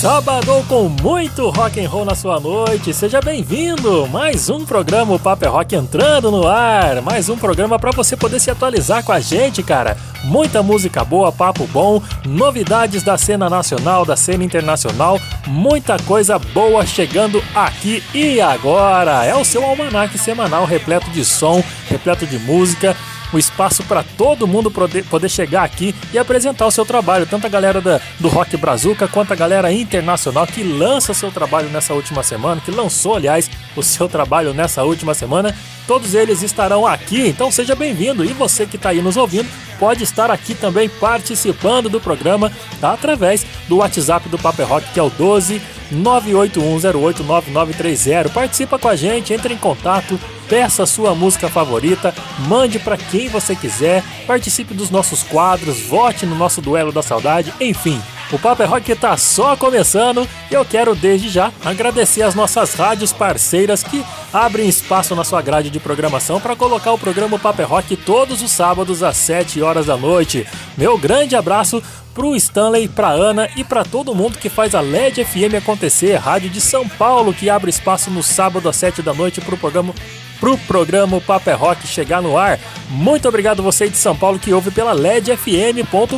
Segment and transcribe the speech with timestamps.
[0.00, 2.94] Sábado com muito rock and roll na sua noite.
[2.94, 4.08] Seja bem-vindo.
[4.08, 7.02] Mais um programa o Papo é Rock entrando no ar.
[7.02, 9.98] Mais um programa para você poder se atualizar com a gente, cara.
[10.24, 16.86] Muita música boa, papo bom, novidades da cena nacional, da cena internacional, muita coisa boa
[16.86, 19.26] chegando aqui e agora.
[19.26, 22.96] É o seu almanaque semanal repleto de som, repleto de música
[23.32, 27.50] o espaço para todo mundo poder, chegar aqui e apresentar o seu trabalho, tanto a
[27.50, 32.22] galera da, do Rock Brazuca quanto a galera internacional que lança seu trabalho nessa última
[32.22, 35.54] semana, que lançou, aliás, o seu trabalho nessa última semana.
[35.90, 38.24] Todos eles estarão aqui, então seja bem-vindo.
[38.24, 42.92] E você que está aí nos ouvindo, pode estar aqui também participando do programa tá?
[42.92, 45.60] através do WhatsApp do Paper Rock, que é o 12
[45.92, 48.30] 981089930.
[48.30, 50.16] Participa com a gente, entre em contato,
[50.48, 52.14] peça a sua música favorita,
[52.46, 57.52] mande para quem você quiser, participe dos nossos quadros, vote no nosso duelo da saudade,
[57.60, 58.00] enfim.
[58.32, 63.12] O Paper Rock está só começando e eu quero desde já agradecer as nossas rádios
[63.12, 67.96] parceiras que abrem espaço na sua grade de programação para colocar o programa Paper Rock
[67.96, 70.46] todos os sábados às 7 horas da noite.
[70.78, 71.82] Meu grande abraço
[72.14, 76.50] pro Stanley, pra Ana e para todo mundo que faz a LED FM acontecer, rádio
[76.50, 79.94] de São Paulo que abre espaço no sábado às 7 da noite pro programa
[80.40, 82.58] pro programa Paper Rock chegar no ar.
[82.88, 86.16] Muito obrigado você de São Paulo que ouve pela ledfm.com.br.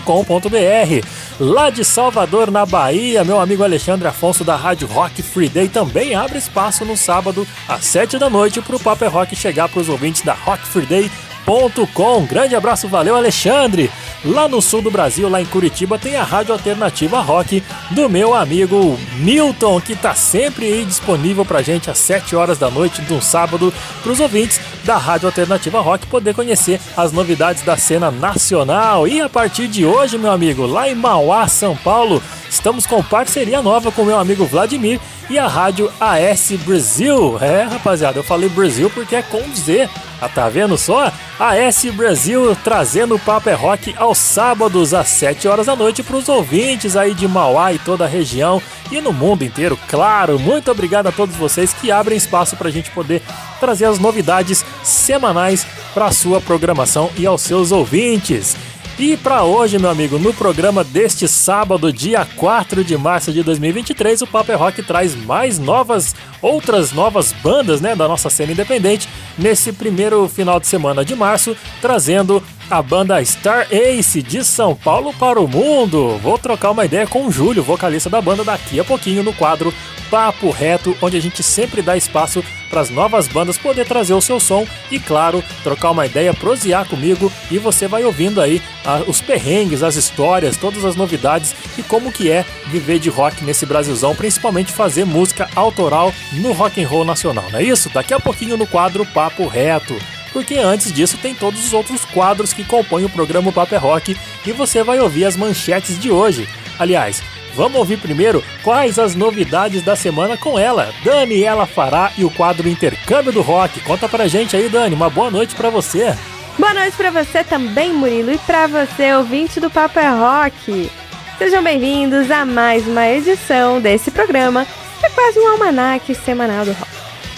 [1.40, 6.14] Lá de Salvador, na Bahia, meu amigo Alexandre Afonso da Rádio Rock Free Day também
[6.14, 10.22] abre espaço no sábado às 7 da noite pro Paper Rock chegar para os ouvintes
[10.22, 11.10] da Rock Free Day
[11.44, 12.24] Com.
[12.24, 13.90] Grande abraço, valeu Alexandre!
[14.24, 18.34] Lá no sul do Brasil, lá em Curitiba, tem a Rádio Alternativa Rock do meu
[18.34, 23.12] amigo Milton, que está sempre aí disponível pra gente às 7 horas da noite de
[23.12, 28.12] um sábado, para os ouvintes da Rádio Alternativa Rock poder conhecer as novidades da cena
[28.12, 29.08] nacional.
[29.08, 33.60] E a partir de hoje, meu amigo, lá em Mauá, São Paulo, estamos com parceria
[33.60, 37.38] nova com meu amigo Vladimir e a Rádio AS Brasil.
[37.40, 39.88] É, rapaziada, eu falei Brasil porque é com Z.
[40.20, 41.12] Ah, tá vendo só?
[41.38, 46.16] AS Brasil trazendo o Papo é Rock aos sábados às 7 horas da noite para
[46.16, 50.38] os ouvintes aí de Mauá e toda a região e no mundo inteiro, claro.
[50.38, 53.22] Muito obrigado a todos vocês que abrem espaço para a gente poder
[53.58, 58.54] trazer as novidades semanais para a sua programação e aos seus ouvintes.
[59.04, 64.22] E para hoje, meu amigo, no programa deste sábado, dia 4 de março de 2023,
[64.22, 69.72] o Paper Rock traz mais novas, outras novas bandas, né, da nossa cena independente nesse
[69.72, 72.40] primeiro final de semana de março, trazendo
[72.70, 76.18] a banda Star Ace de São Paulo para o mundo.
[76.18, 79.72] Vou trocar uma ideia com o Júlio, vocalista da banda, daqui a pouquinho no quadro
[80.10, 84.20] Papo Reto, onde a gente sempre dá espaço para as novas bandas poder trazer o
[84.20, 89.02] seu som e, claro, trocar uma ideia, prosear comigo e você vai ouvindo aí ah,
[89.06, 93.64] os perrengues, as histórias, todas as novidades e como que é viver de rock nesse
[93.64, 97.88] Brasilzão, principalmente fazer música autoral no rock and roll nacional, não é isso?
[97.88, 99.96] Daqui a pouquinho no quadro Papo Reto
[100.32, 104.16] porque antes disso tem todos os outros quadros que compõem o programa Paper Rock
[104.46, 106.48] e você vai ouvir as manchetes de hoje.
[106.78, 107.22] Aliás,
[107.54, 112.68] vamos ouvir primeiro quais as novidades da semana com ela, Daniela Fará e o quadro
[112.68, 113.80] Intercâmbio do Rock.
[113.80, 116.16] Conta pra gente aí, Dani, uma boa noite para você.
[116.58, 120.90] Boa noite para você também, Murilo, e para você, ouvinte do Paper Rock.
[121.38, 124.66] Sejam bem-vindos a mais uma edição desse programa,
[125.00, 126.91] que é quase um almanaque semanal do rock.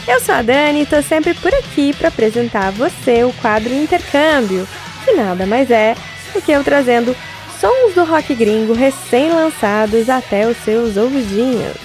[0.06, 3.72] Eu sou a Dani e tô sempre por aqui para apresentar a você o quadro
[3.72, 4.69] Intercâmbio,
[5.03, 5.97] que nada mais é
[6.34, 7.16] do que eu trazendo
[7.59, 11.76] sons do rock gringo recém-lançados até os seus ouvidinhos.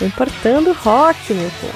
[0.00, 1.74] Importando rock, meu povo.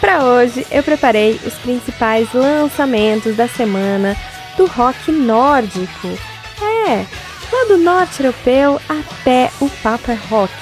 [0.00, 4.16] Para hoje, eu preparei os principais lançamentos da semana
[4.56, 6.08] do rock nórdico.
[6.88, 7.06] É,
[7.52, 10.52] lá do norte europeu até o Papa Rock.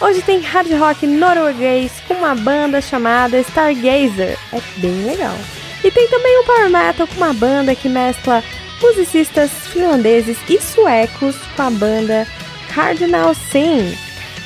[0.00, 4.38] Hoje tem hard rock norueguês com uma banda chamada Stargazer.
[4.50, 5.36] É bem legal.
[5.84, 8.42] E tem também um power metal com uma banda que mescla
[8.80, 12.26] musicistas finlandeses e suecos com a banda
[12.74, 13.94] Cardinal Sin.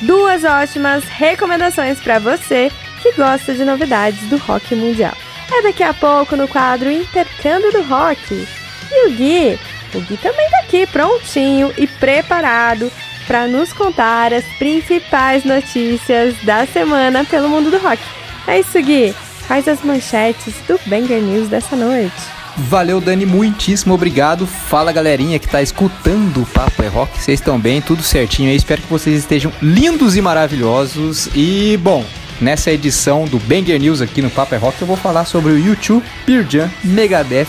[0.01, 2.69] Duas ótimas recomendações para você
[3.01, 5.13] que gosta de novidades do rock mundial.
[5.49, 8.45] É daqui a pouco no quadro Intercâmbio do Rock.
[8.91, 9.57] E o Gui,
[9.93, 12.91] o Gui também tá aqui prontinho e preparado
[13.27, 18.01] para nos contar as principais notícias da semana pelo mundo do rock.
[18.47, 19.13] É isso, Gui.
[19.47, 22.35] Faz as manchetes do Banger News dessa noite.
[22.57, 24.47] Valeu, Dani, muitíssimo obrigado.
[24.47, 27.21] Fala, galerinha que tá escutando o Papo é Rock.
[27.21, 28.55] Vocês estão bem, tudo certinho aí.
[28.55, 31.27] Espero que vocês estejam lindos e maravilhosos.
[31.35, 32.05] E, bom,
[32.39, 35.59] nessa edição do Banger News aqui no Paper é Rock, eu vou falar sobre o
[35.59, 37.47] YouTube, Pearl Jam, Megadeth,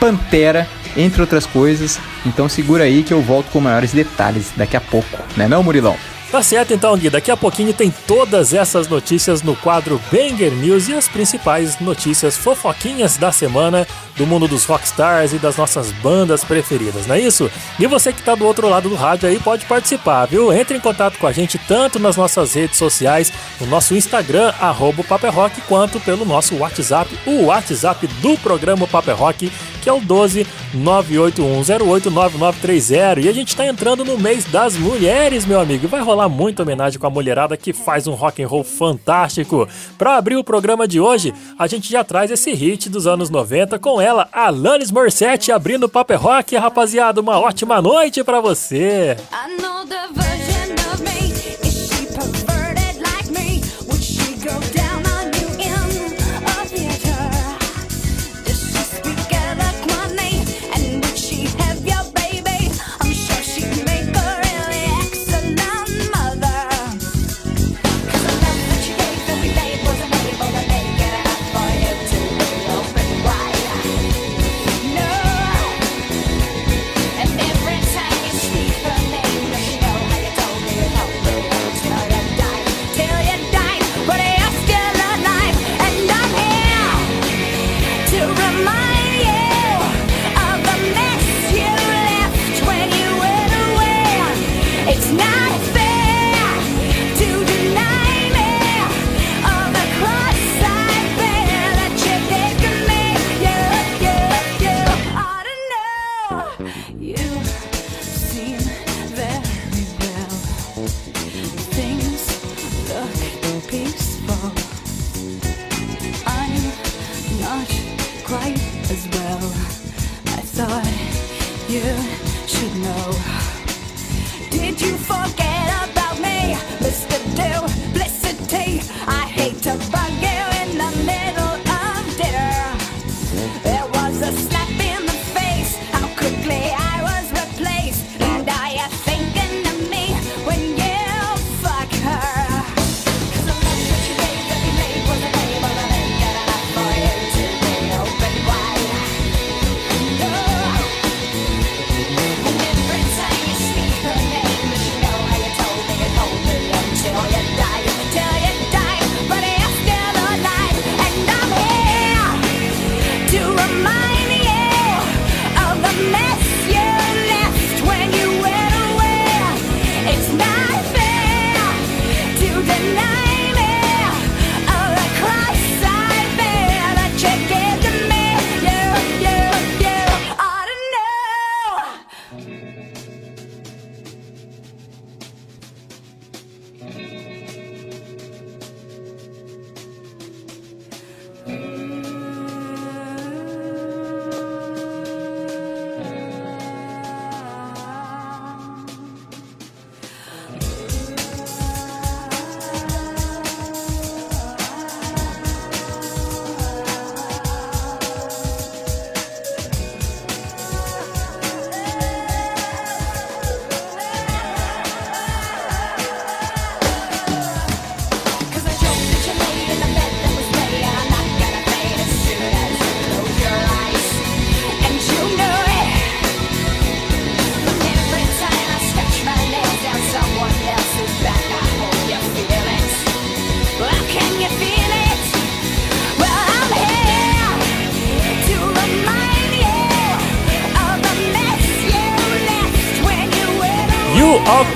[0.00, 1.98] Pantera, entre outras coisas.
[2.24, 5.96] Então segura aí que eu volto com maiores detalhes daqui a pouco, né não, Murilão?
[6.30, 7.08] Tá certo então, Gui.
[7.08, 12.36] Daqui a pouquinho tem todas essas notícias no quadro Banger News e as principais notícias
[12.36, 17.50] fofoquinhas da semana do mundo dos rockstars e das nossas bandas preferidas, não é isso?
[17.78, 20.52] E você que tá do outro lado do rádio aí pode participar, viu?
[20.52, 25.04] Entre em contato com a gente tanto nas nossas redes sociais, no nosso Instagram, arroba
[25.30, 29.52] Rock, quanto pelo nosso WhatsApp, o WhatsApp do programa Paper Rock,
[29.86, 30.44] que é o 12
[30.74, 33.22] 981089930.
[33.22, 35.86] E a gente está entrando no mês das mulheres, meu amigo.
[35.86, 39.68] Vai rolar muita homenagem com a mulherada que faz um rock and roll fantástico.
[39.96, 43.78] Para abrir o programa de hoje, a gente já traz esse hit dos anos 90
[43.78, 46.56] com ela, Alanis Morissette, abrindo o Paper Rock.
[46.56, 49.16] Rapaziada, uma ótima noite para você.
[49.30, 50.06] I know the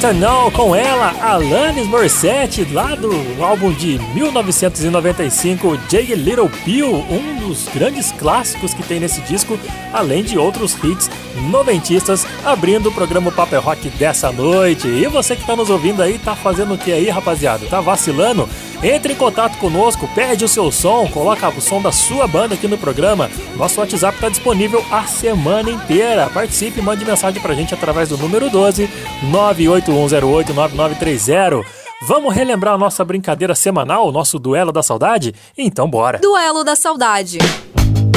[0.01, 3.13] Octanol com ela, Alanis Morissette, lá do
[3.45, 9.61] álbum de 1995, Jay Little Pill, um dos grandes clássicos que tem nesse disco,
[9.93, 11.11] além de outros hits
[11.51, 14.89] noventistas, abrindo o programa Paper Rock dessa noite.
[14.89, 17.67] E você que tá nos ouvindo aí, tá fazendo o que aí, rapaziada?
[17.67, 18.49] Tá vacilando?
[18.83, 22.67] Entre em contato conosco, pede o seu som, coloca o som da sua banda aqui
[22.67, 23.31] no programa.
[23.55, 26.31] Nosso WhatsApp está disponível a semana inteira.
[26.31, 28.89] Participe mande mensagem pra gente através do número 12
[29.25, 31.65] 981089930.
[32.03, 35.35] Vamos relembrar a nossa brincadeira semanal, o nosso Duelo da Saudade?
[35.57, 36.19] Então bora!
[36.19, 37.39] Duelo da Saudade.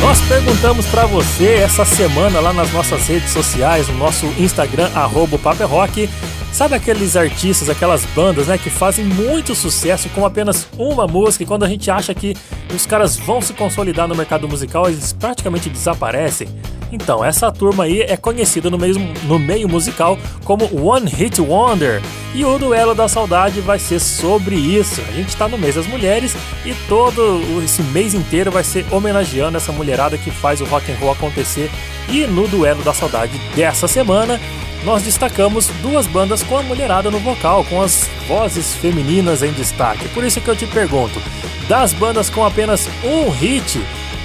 [0.00, 5.38] Nós perguntamos para você essa semana lá nas nossas redes sociais, no nosso Instagram, arroba
[5.66, 6.08] Rock,
[6.52, 11.46] Sabe aqueles artistas, aquelas bandas, né, que fazem muito sucesso com apenas uma música e
[11.46, 12.34] quando a gente acha que
[12.74, 16.48] os caras vão se consolidar no mercado musical, eles praticamente desaparecem?
[16.90, 22.00] Então, essa turma aí é conhecida no meio, no meio musical como One Hit Wonder.
[22.34, 25.00] E o Duelo da Saudade vai ser sobre isso.
[25.08, 29.56] A gente está no mês das mulheres e todo esse mês inteiro vai ser homenageando
[29.56, 31.70] essa mulherada que faz o rock and roll acontecer.
[32.08, 34.40] E no Duelo da Saudade dessa semana,
[34.84, 40.08] nós destacamos duas bandas com a mulherada no vocal, com as vozes femininas em destaque.
[40.08, 41.20] Por isso que eu te pergunto,
[41.68, 43.80] das bandas com apenas um hit,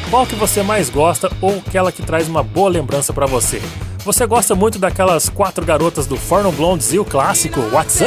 [0.10, 3.62] qual que você mais gosta ou aquela que traz uma boa lembrança para você?
[4.00, 8.02] Você gosta muito daquelas quatro garotas do Forno Blondes e o clássico What's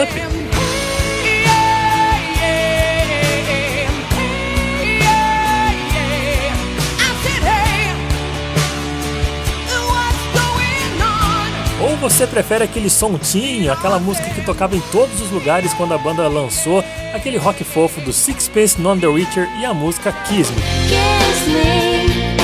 [12.11, 16.29] você prefere aquele sontinho, aquela música que tocava em todos os lugares quando a banda
[16.29, 20.63] lançou, aquele rock fofo do Sixpence Non The Witcher e a música Kiss Me?
[20.89, 22.37] Kiss me.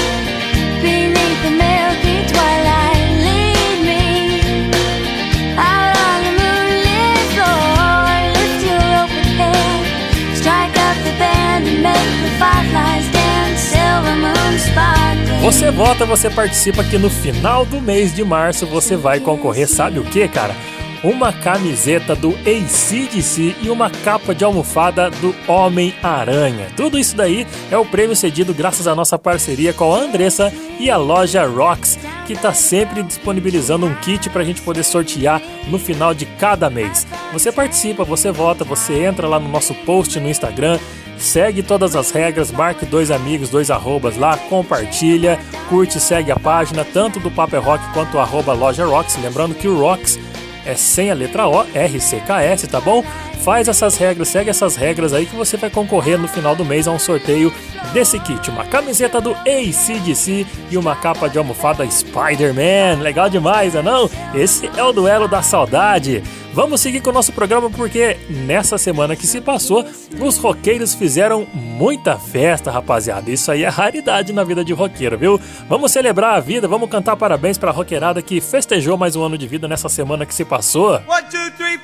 [15.42, 19.98] Você vota, você participa que no final do mês de março você vai concorrer, sabe
[19.98, 20.54] o que, cara?
[21.02, 26.68] Uma camiseta do ACDC e uma capa de almofada do Homem-Aranha.
[26.76, 30.88] Tudo isso daí é o prêmio cedido graças à nossa parceria com a Andressa e
[30.88, 35.78] a loja Rocks, que está sempre disponibilizando um kit para a gente poder sortear no
[35.78, 37.04] final de cada mês.
[37.32, 40.78] Você participa, você vota, você entra lá no nosso post no Instagram
[41.22, 45.38] Segue todas as regras, marque dois amigos, dois arrobas lá, compartilha,
[45.68, 49.16] curte, segue a página, tanto do Paper Rock quanto arroba Loja Rocks.
[49.22, 50.18] Lembrando que o Rocks
[50.66, 53.04] é sem a letra O, R-C-K-S, tá bom?
[53.44, 56.88] Faz essas regras, segue essas regras aí que você vai concorrer no final do mês
[56.88, 57.52] a um sorteio
[57.92, 58.50] desse kit.
[58.50, 63.00] Uma camiseta do ACDC e uma capa de almofada Spider-Man.
[63.00, 64.10] Legal demais, né não?
[64.34, 66.22] Esse é o duelo da saudade.
[66.54, 69.86] Vamos seguir com o nosso programa porque nessa semana que se passou,
[70.20, 73.30] os roqueiros fizeram muita festa, rapaziada.
[73.30, 75.40] Isso aí é raridade na vida de roqueiro, viu?
[75.66, 79.46] Vamos celebrar a vida, vamos cantar parabéns pra roqueirada que festejou mais um ano de
[79.46, 81.00] vida nessa semana que se passou.
[81.08, 81.78] One, two, three,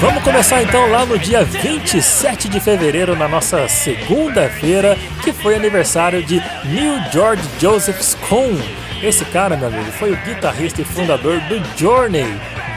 [0.00, 6.22] Vamos começar então lá no dia 27 de fevereiro, na nossa segunda-feira, que foi aniversário
[6.22, 8.62] de Neil George Joseph Scone.
[9.02, 12.26] Esse cara, meu amigo, foi o guitarrista e fundador do Journey,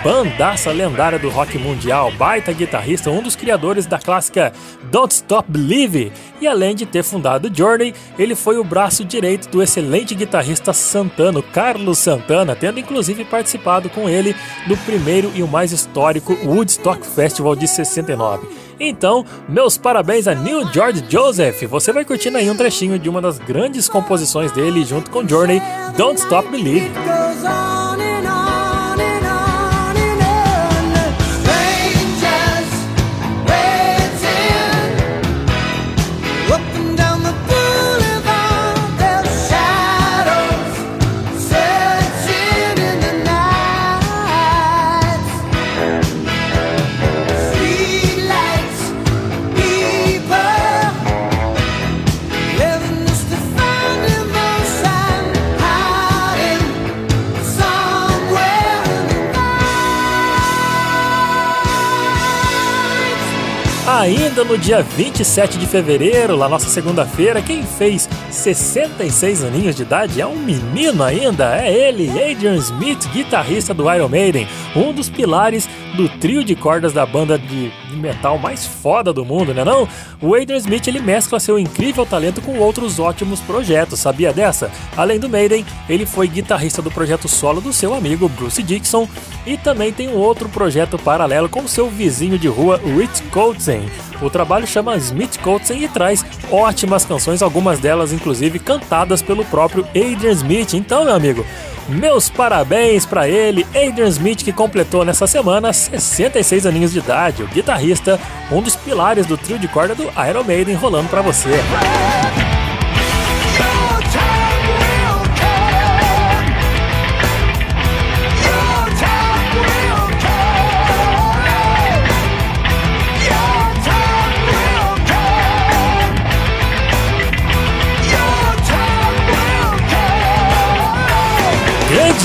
[0.03, 4.53] bandaça lendária do rock mundial, baita guitarrista, um dos criadores da clássica
[4.83, 6.11] Don't Stop Believe.
[6.39, 11.41] E além de ter fundado Journey, ele foi o braço direito do excelente guitarrista Santana,
[11.41, 14.35] Carlos Santana, tendo inclusive participado com ele
[14.67, 18.47] do primeiro e o mais histórico Woodstock Festival de 69.
[18.79, 21.63] Então, meus parabéns a Neil George Joseph.
[21.63, 25.61] Você vai curtindo aí um trechinho de uma das grandes composições dele junto com Journey,
[25.97, 26.93] Don't Stop Believing.
[64.39, 70.21] Ainda no dia 27 de fevereiro, lá nossa segunda-feira, quem fez 66 aninhos de idade
[70.21, 75.67] é um menino ainda, é ele, Adrian Smith, guitarrista do Iron Maiden, um dos pilares
[75.99, 79.85] do trio de cordas da banda de metal mais foda do mundo, né não?
[80.21, 84.71] O Adrian Smith ele mescla seu incrível talento com outros ótimos projetos, sabia dessa?
[84.95, 89.09] Além do Maiden, ele foi guitarrista do projeto solo do seu amigo Bruce Dixon
[89.45, 93.91] e também tem um outro projeto paralelo com seu vizinho de rua Rich Coltrane.
[94.21, 99.85] O trabalho chama Smith Coltrane e traz ótimas canções, algumas delas inclusive cantadas pelo próprio
[99.89, 100.73] Adrian Smith.
[100.75, 101.45] Então, meu amigo,
[101.89, 107.47] meus parabéns para ele, Adrian Smith, que completou nessa semana 66 aninhos de idade, o
[107.47, 108.19] guitarrista,
[108.51, 111.49] um dos pilares do trio de corda do Iron Maiden, rolando para você.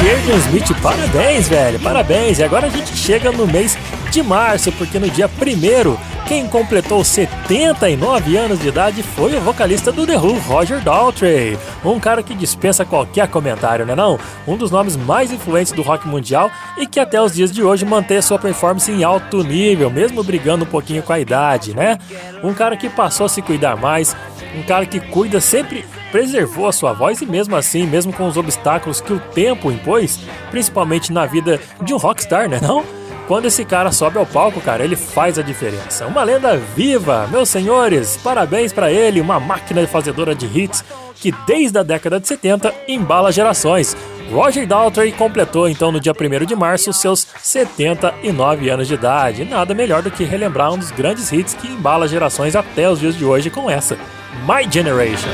[0.04, 2.38] Adrian Smith, parabéns, velho, parabéns.
[2.38, 3.78] E agora a gente chega no mês
[4.10, 5.96] de março, porque no dia 1
[6.26, 11.58] quem completou 79 anos de idade foi o vocalista do The Who, Roger Daltrey.
[11.82, 14.18] Um cara que dispensa qualquer comentário, né não?
[14.46, 17.86] Um dos nomes mais influentes do rock mundial e que até os dias de hoje
[17.86, 21.98] mantém sua performance em alto nível, mesmo brigando um pouquinho com a idade, né?
[22.42, 24.14] Um cara que passou a se cuidar mais,
[24.54, 25.84] um cara que cuida sempre
[26.14, 30.20] preservou a sua voz e mesmo assim, mesmo com os obstáculos que o tempo impôs,
[30.48, 32.84] principalmente na vida de um rockstar, né não?
[33.26, 36.06] Quando esse cara sobe ao palco, cara, ele faz a diferença.
[36.06, 40.84] Uma lenda viva, meus senhores, parabéns para ele, uma máquina fazedora de hits
[41.16, 43.96] que desde a década de 70 embala gerações.
[44.30, 49.44] Roger Daltrey completou então no dia 1 de março seus 79 anos de idade.
[49.44, 53.16] Nada melhor do que relembrar um dos grandes hits que embala gerações até os dias
[53.16, 53.98] de hoje com essa,
[54.42, 55.30] My Generation.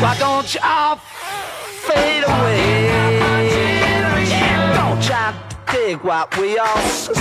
[0.00, 2.88] Why don't you all fade away?
[4.74, 7.12] Don't try to dig what we all say.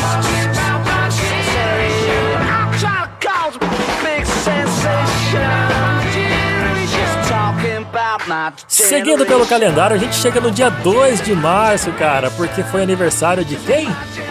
[2.35, 3.59] I'm trying to cause a
[4.03, 6.00] big sensation.
[8.67, 13.43] Seguindo pelo calendário, a gente chega no dia 2 de março, cara, porque foi aniversário
[13.43, 13.87] de quem?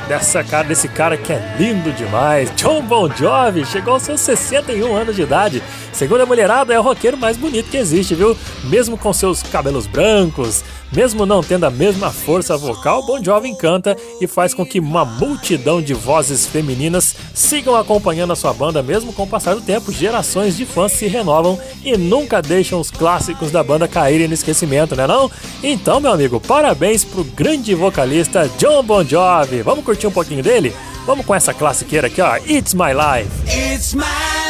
[0.08, 2.50] Dessa cara, desse cara que é lindo demais.
[2.56, 5.62] John Bon Jovi chegou aos seus 61 anos de idade.
[5.92, 8.36] Segundo a mulherada, é o roqueiro mais bonito que existe, viu?
[8.64, 13.96] Mesmo com seus cabelos brancos, mesmo não tendo a mesma força vocal, Bon Jovi canta
[14.20, 19.12] e faz com que uma multidão de vozes femininas sigam acompanhando a sua banda, mesmo
[19.12, 19.92] com o passar do tempo.
[19.92, 24.96] Gerações de fãs se renovam e nunca deixam os clássicos da banda caírem no esquecimento,
[24.96, 25.30] né não?
[25.62, 29.62] Então, meu amigo, parabéns pro grande vocalista John Bon Jovi.
[29.62, 30.74] Vamos curtir um pouquinho dele?
[31.06, 32.36] Vamos com essa classiqueira aqui, ó.
[32.36, 33.30] It's My Life.
[33.46, 34.49] It's my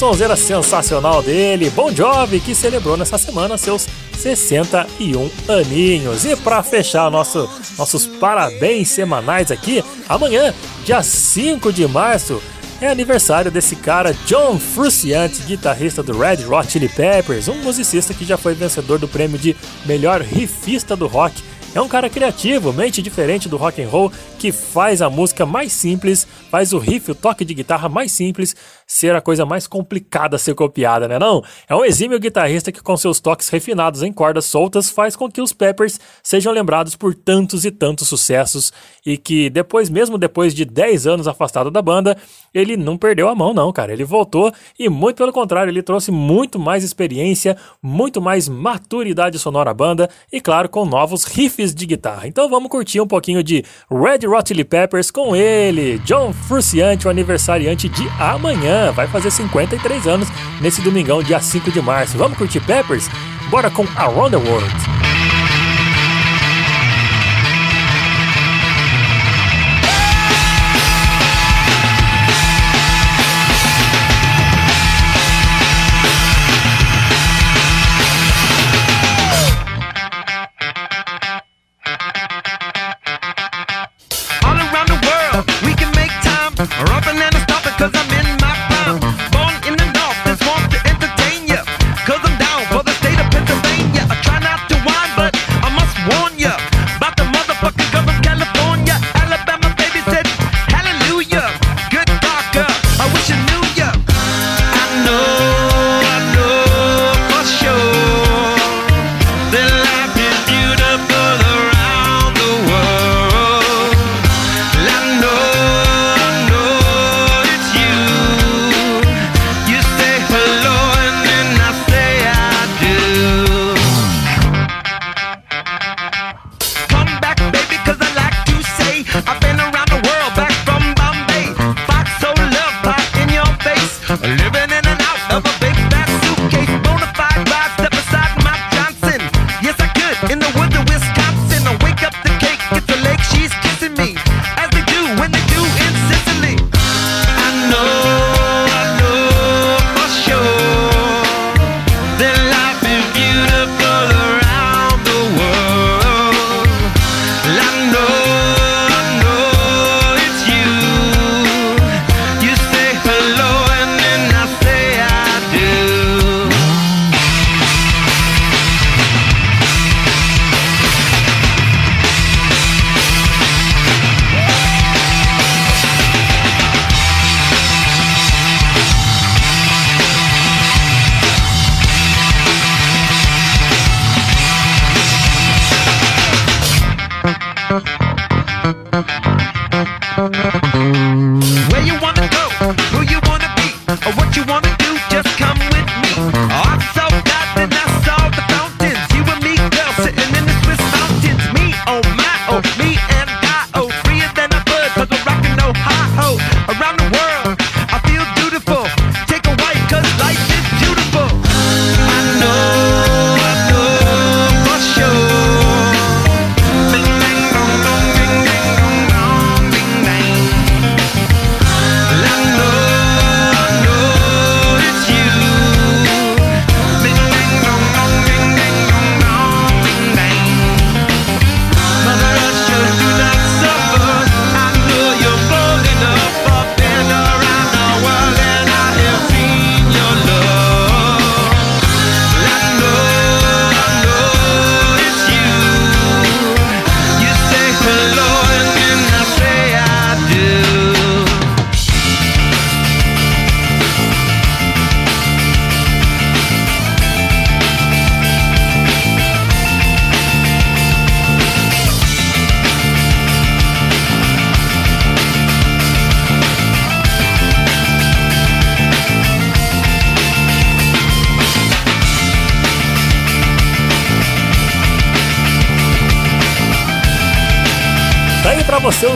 [0.00, 3.86] sonzeira sensacional dele, Bon Jovi, que celebrou nessa semana seus
[4.16, 6.24] 61 aninhos.
[6.24, 10.54] E para fechar nosso, nossos parabéns semanais aqui, amanhã,
[10.86, 12.42] dia 5 de março,
[12.80, 18.24] é aniversário desse cara, John Frusciante, guitarrista do Red Hot Chili Peppers, um musicista que
[18.24, 23.00] já foi vencedor do prêmio de melhor riffista do rock é um cara criativo, mente
[23.00, 27.14] diferente do rock and roll, que faz a música mais simples, faz o riff, o
[27.14, 28.56] toque de guitarra mais simples
[28.90, 31.44] ser a coisa mais complicada a ser copiada, né não?
[31.68, 35.40] É um exímio guitarrista que com seus toques refinados em cordas soltas faz com que
[35.40, 38.72] os Peppers sejam lembrados por tantos e tantos sucessos
[39.06, 42.16] e que depois, mesmo depois de 10 anos afastado da banda,
[42.52, 43.92] ele não perdeu a mão não, cara.
[43.92, 49.70] Ele voltou e muito pelo contrário, ele trouxe muito mais experiência, muito mais maturidade sonora
[49.70, 52.26] à banda e claro, com novos riffs de guitarra.
[52.26, 57.10] Então vamos curtir um pouquinho de Red Hot Chili Peppers com ele, John Frusciante, o
[57.10, 60.28] aniversariante de amanhã vai fazer 53 anos
[60.60, 62.16] nesse domingão, dia 5 de março.
[62.16, 63.08] Vamos curtir Peppers?
[63.50, 65.19] Bora com Around the World.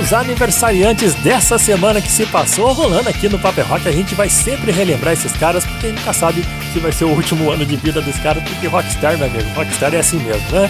[0.04, 3.88] Os aniversariantes dessa semana que se passou rolando aqui no Paper Rock.
[3.88, 7.06] A gente vai sempre relembrar esses caras, porque a gente nunca sabe se vai ser
[7.06, 10.46] o último ano de vida desse cara, porque Rockstar, meu amigo, Rockstar é assim mesmo,
[10.50, 10.68] né?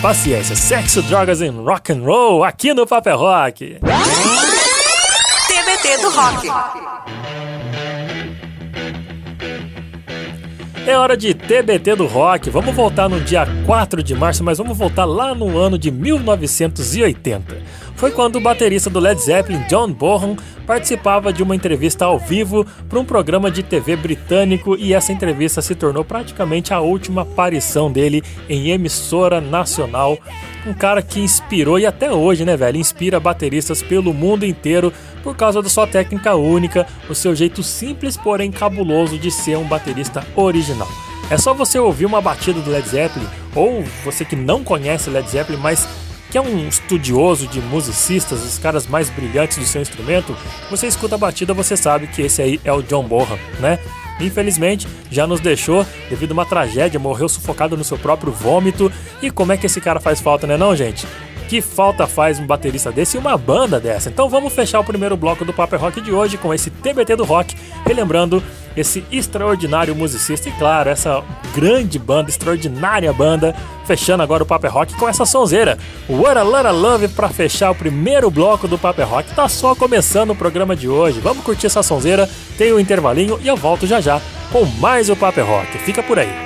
[0.00, 3.80] Paciência, sexo, drogas e rock and roll aqui no Paper Rock.
[5.48, 6.48] TBT do Rock.
[10.86, 12.48] É hora de TBT do Rock.
[12.50, 17.55] Vamos voltar no dia 4 de março, mas vamos voltar lá no ano de 1980.
[17.96, 22.66] Foi quando o baterista do Led Zeppelin, John Bonham, participava de uma entrevista ao vivo
[22.90, 27.90] para um programa de TV britânico e essa entrevista se tornou praticamente a última aparição
[27.90, 30.18] dele em emissora nacional.
[30.66, 35.34] Um cara que inspirou e até hoje, né, velho, inspira bateristas pelo mundo inteiro por
[35.34, 40.22] causa da sua técnica única, o seu jeito simples, porém cabuloso de ser um baterista
[40.36, 40.88] original.
[41.30, 45.28] É só você ouvir uma batida do Led Zeppelin, ou você que não conhece Led
[45.28, 45.88] Zeppelin, mas
[46.36, 50.36] que é um estudioso de musicistas, os caras mais brilhantes do seu instrumento,
[50.68, 53.78] você escuta a batida, você sabe que esse aí é o John Bonham, né?
[54.20, 58.92] Infelizmente, já nos deixou devido a uma tragédia, morreu sufocado no seu próprio vômito.
[59.22, 61.06] E como é que esse cara faz falta, né não, gente?
[61.48, 64.08] Que falta faz um baterista desse e uma banda dessa?
[64.08, 67.24] Então vamos fechar o primeiro bloco do Paper Rock de hoje com esse TBT do
[67.24, 67.54] Rock,
[67.86, 68.42] relembrando
[68.76, 73.54] esse extraordinário musicista e, claro, essa grande banda, extraordinária banda,
[73.86, 75.78] fechando agora o Paper Rock com essa sonzeira.
[76.08, 79.34] What a Lot of Love para fechar o primeiro bloco do Paper Rock.
[79.34, 81.20] Tá só começando o programa de hoje.
[81.20, 82.28] Vamos curtir essa sonzeira,
[82.58, 84.20] tem um intervalinho e eu volto já já
[84.52, 85.78] com mais o Paper Rock.
[85.78, 86.45] Fica por aí.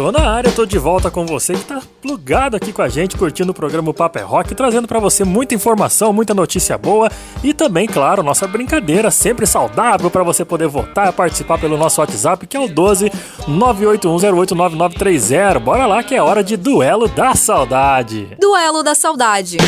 [0.00, 3.18] Tô na área, tô de volta com você que tá plugado aqui com a gente,
[3.18, 7.10] curtindo o programa Papo é Rock, trazendo pra você muita informação, muita notícia boa
[7.44, 12.46] e também, claro, nossa brincadeira sempre saudável pra você poder votar, participar pelo nosso WhatsApp,
[12.46, 13.12] que é o 12
[13.46, 15.58] 981089930.
[15.58, 18.38] Bora lá que é hora de Duelo da Saudade.
[18.40, 19.58] Duelo da Saudade.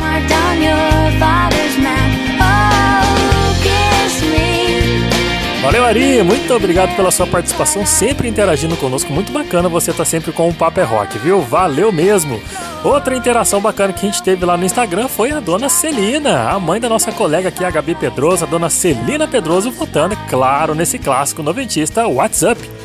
[5.61, 6.23] Valeu, Ari!
[6.23, 9.11] Muito obrigado pela sua participação, sempre interagindo conosco.
[9.11, 11.41] Muito bacana você estar sempre com o Papo é Rock, viu?
[11.41, 12.39] Valeu mesmo!
[12.83, 16.59] Outra interação bacana que a gente teve lá no Instagram foi a dona Celina, a
[16.59, 20.75] mãe da nossa colega aqui, a Gabi Pedroso, a dona Celina Pedroso, votando, é claro,
[20.75, 22.76] nesse clássico noventista WhatsApp.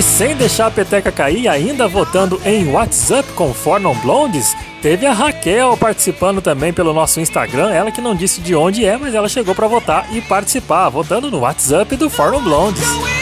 [0.00, 5.12] E sem deixar a peteca cair, ainda votando em WhatsApp com Fornon Blondes, teve a
[5.12, 7.70] Raquel participando também pelo nosso Instagram.
[7.70, 11.30] Ela que não disse de onde é, mas ela chegou para votar e participar, votando
[11.30, 13.19] no WhatsApp do Fornon Blondes.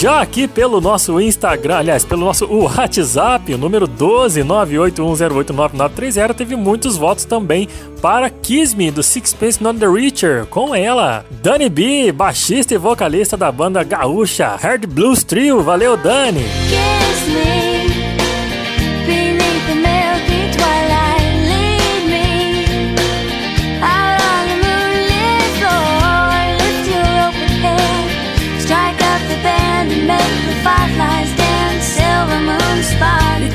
[0.00, 7.24] Já aqui pelo nosso Instagram, aliás, pelo nosso WhatsApp, o número 12981089930, teve muitos votos
[7.24, 7.68] também
[8.00, 13.36] para Kiss Me, do Sixpence None the Richer, com ela, Dani B, baixista e vocalista
[13.36, 15.64] da banda gaúcha Hard Blues Trio.
[15.64, 16.44] Valeu, Dani!
[16.44, 17.57] Kiss me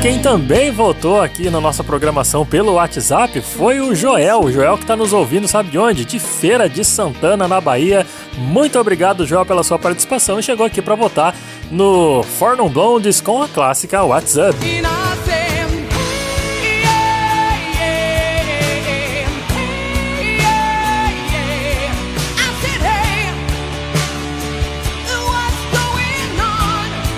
[0.03, 4.41] quem também votou aqui na nossa programação pelo WhatsApp foi o Joel.
[4.41, 6.03] O Joel que está nos ouvindo, sabe de onde?
[6.03, 8.05] De Feira de Santana, na Bahia.
[8.37, 11.33] Muito obrigado, Joel, pela sua participação e chegou aqui para votar
[11.71, 14.57] no Fornum Blondes com a clássica WhatsApp.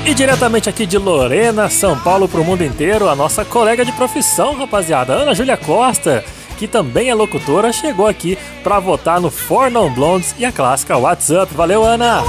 [0.06, 3.92] E diretamente aqui de Lorena, São Paulo para o mundo inteiro, a nossa colega de
[3.92, 6.24] profissão, rapaziada, Ana Júlia Costa,
[6.60, 10.96] que também é locutora, chegou aqui para votar no For Non Blondes e a clássica
[10.96, 11.52] WhatsApp.
[11.56, 12.22] Valeu, Ana!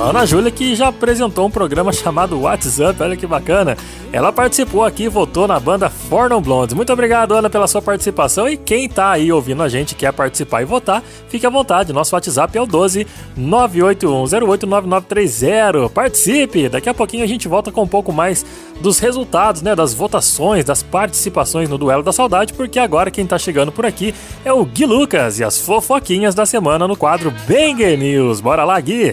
[0.00, 3.76] Ana Júlia que já apresentou um programa chamado WhatsApp, olha que bacana.
[4.12, 6.72] Ela participou aqui e votou na banda For Non Blondes.
[6.72, 8.48] Muito obrigado, Ana, pela sua participação.
[8.48, 11.92] E quem tá aí ouvindo a gente quer participar e votar, fique à vontade.
[11.92, 15.90] Nosso WhatsApp é o 12 981089930.
[15.90, 16.68] Participe!
[16.68, 18.46] Daqui a pouquinho a gente volta com um pouco mais
[18.80, 23.36] dos resultados, né, das votações, das participações no Duelo da Saudade, porque agora quem tá
[23.36, 27.98] chegando por aqui é o Gui Lucas e as fofoquinhas da semana no quadro Banger
[27.98, 28.40] News.
[28.40, 29.10] Bora lá, Gui!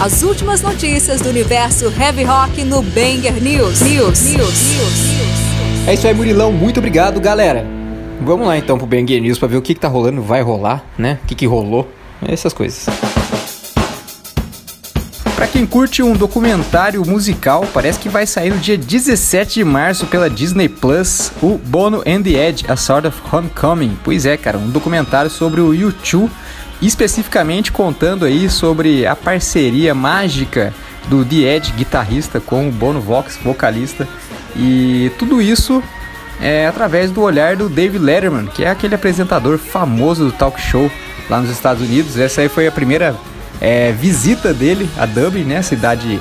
[0.00, 3.80] As últimas notícias do universo heavy rock no Banger News.
[3.80, 4.22] News.
[4.22, 4.36] News.
[4.36, 5.86] News.
[5.86, 6.52] É isso aí, Murilão.
[6.52, 7.64] Muito obrigado, galera.
[8.20, 10.84] Vamos lá então pro Banger News pra ver o que, que tá rolando, vai rolar,
[10.98, 11.18] né?
[11.22, 11.88] O que, que rolou,
[12.26, 12.86] essas coisas.
[15.36, 20.06] Pra quem curte um documentário musical, parece que vai sair no dia 17 de março
[20.06, 23.96] pela Disney Plus, o Bono and the Edge, A Sort of Homecoming.
[24.02, 26.30] Pois é, cara, um documentário sobre o U2,
[26.86, 30.74] especificamente contando aí sobre a parceria mágica
[31.08, 34.08] do The Edge, guitarrista, com o Bono Vox, vocalista.
[34.56, 35.82] E tudo isso
[36.40, 40.90] é através do olhar do David Letterman, que é aquele apresentador famoso do talk show
[41.28, 42.18] lá nos Estados Unidos.
[42.18, 43.14] Essa aí foi a primeira
[43.60, 46.20] é, visita dele a Dublin, né, cidade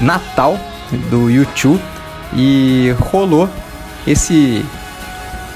[0.00, 0.58] natal
[1.10, 1.80] do U2,
[2.34, 3.48] e rolou
[4.06, 4.64] esse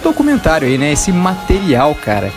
[0.02, 2.32] documentário aí, né, esse material, cara.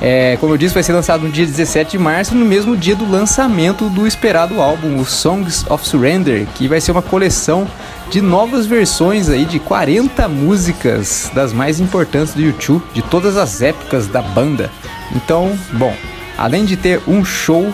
[0.00, 2.94] É, como eu disse, vai ser lançado no dia 17 de março, no mesmo dia
[2.94, 7.66] do lançamento do esperado álbum, o Songs of Surrender, que vai ser uma coleção
[8.10, 13.62] de novas versões aí de 40 músicas das mais importantes do YouTube, de todas as
[13.62, 14.70] épocas da banda.
[15.14, 15.94] Então, bom,
[16.36, 17.72] além de ter um show,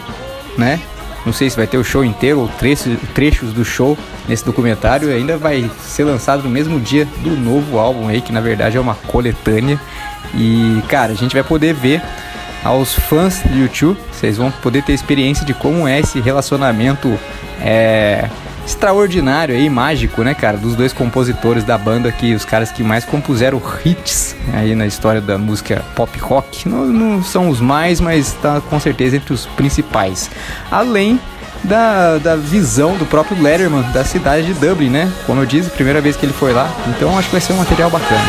[0.56, 0.80] né?
[1.24, 3.96] Não sei se vai ter o show inteiro ou trechos, trechos do show
[4.28, 8.40] nesse documentário, ainda vai ser lançado no mesmo dia do novo álbum aí, que na
[8.40, 9.80] verdade é uma coletânea.
[10.34, 12.02] E, cara, a gente vai poder ver
[12.64, 17.18] aos fãs do YouTube, vocês vão poder ter experiência de como é esse relacionamento
[17.60, 18.28] é,
[18.64, 23.04] extraordinário aí, mágico, né, cara, dos dois compositores da banda aqui, os caras que mais
[23.04, 26.68] compuseram hits aí na história da música pop rock.
[26.68, 30.30] Não, não são os mais, mas tá com certeza entre os principais.
[30.70, 31.18] Além
[31.64, 35.12] da, da visão do próprio Letterman da cidade de Dublin, né?
[35.26, 36.68] Como eu disse, primeira vez que ele foi lá.
[36.88, 38.22] Então acho que vai ser um material bacana.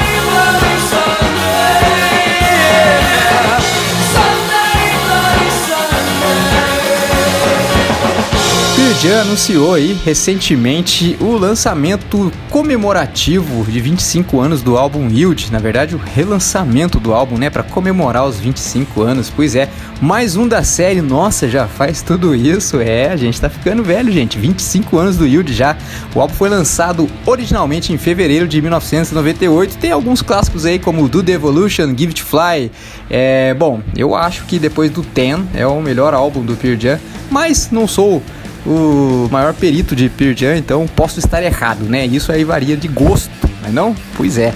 [9.02, 15.96] Pearl anunciou aí recentemente o lançamento comemorativo de 25 anos do álbum Yield, na verdade
[15.96, 19.30] o relançamento do álbum, né, para comemorar os 25 anos.
[19.30, 19.70] Pois é,
[20.02, 21.02] mais um da série.
[21.02, 22.80] Nossa, já faz tudo isso.
[22.80, 24.38] É, a gente tá ficando velho, gente.
[24.38, 25.76] 25 anos do Yield já.
[26.14, 29.78] O álbum foi lançado originalmente em fevereiro de 1998.
[29.78, 32.72] Tem alguns clássicos aí como Do The Evolution, Give It Fly.
[33.10, 37.70] É, bom, eu acho que depois do Ten é o melhor álbum do Pearl mas
[37.72, 38.22] não sou
[38.66, 42.06] o maior perito de Pearl Jam, então posso estar errado, né?
[42.06, 43.30] Isso aí varia de gosto,
[43.68, 43.96] é não?
[44.16, 44.54] Pois é.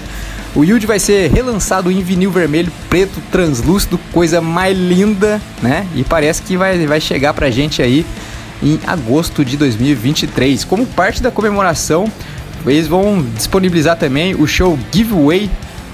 [0.54, 5.86] O Yield vai ser relançado em vinil vermelho, preto, translúcido, coisa mais linda, né?
[5.94, 8.04] E parece que vai, vai chegar pra gente aí
[8.62, 10.64] em agosto de 2023.
[10.64, 12.10] Como parte da comemoração,
[12.66, 15.50] eles vão disponibilizar também o show Giveaway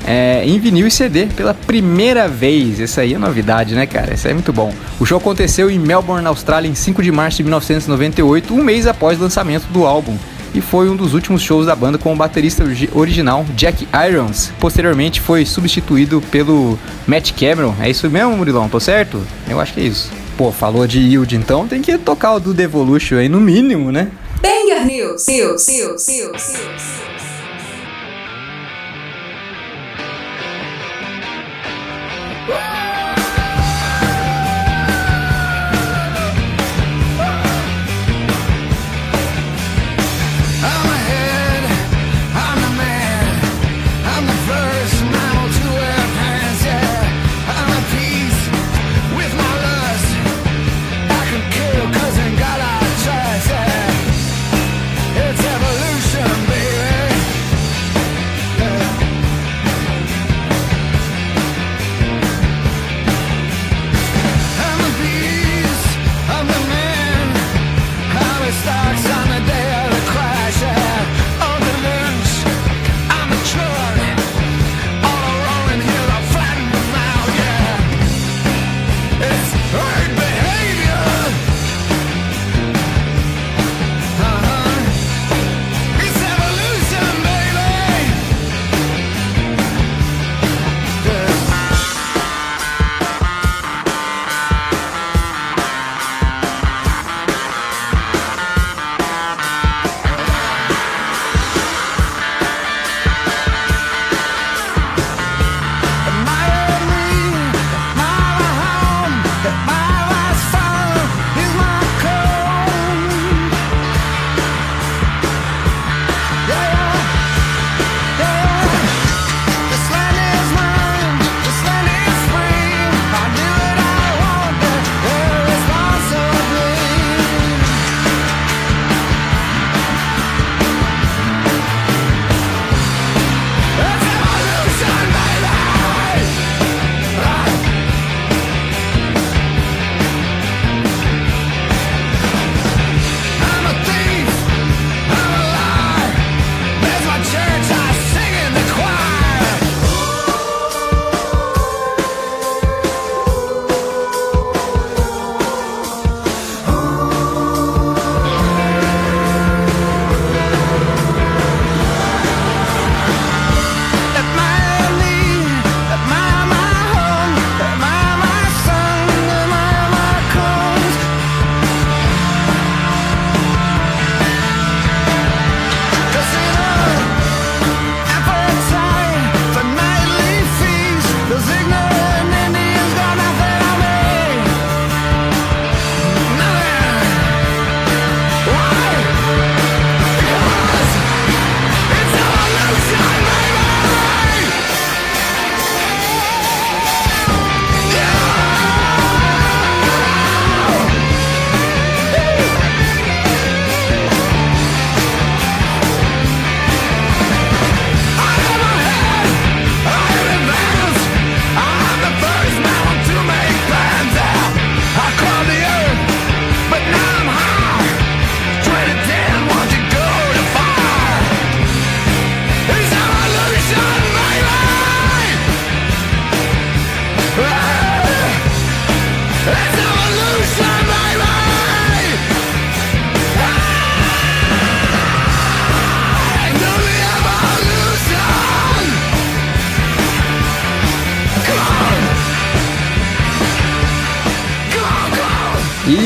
[0.07, 2.81] é, em vinil e CD pela primeira vez.
[2.81, 4.15] Essa aí é novidade, né, cara?
[4.15, 4.73] Isso aí é muito bom.
[5.01, 8.87] O show aconteceu em Melbourne, na Austrália, em 5 de março de 1998, um mês
[8.87, 10.17] após o lançamento do álbum.
[10.55, 14.53] E foi um dos últimos shows da banda com o baterista origi- original Jack Irons.
[14.61, 16.79] Posteriormente foi substituído pelo
[17.09, 17.75] Matt Cameron.
[17.81, 18.69] É isso mesmo, Murilão?
[18.69, 19.21] Tô certo?
[19.49, 20.13] Eu acho que é isso.
[20.37, 24.09] Pô, falou de Yield, então tem que tocar o do Devolution aí no mínimo, né?
[24.41, 25.27] Banger News.
[25.27, 25.67] News.
[25.67, 26.07] News.
[26.07, 26.53] News.
[26.53, 27.14] News.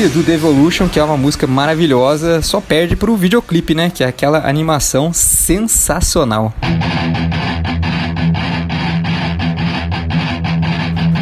[0.09, 3.91] Do Devolution, que é uma música maravilhosa, só perde pro videoclipe, né?
[3.93, 6.53] Que é aquela animação sensacional.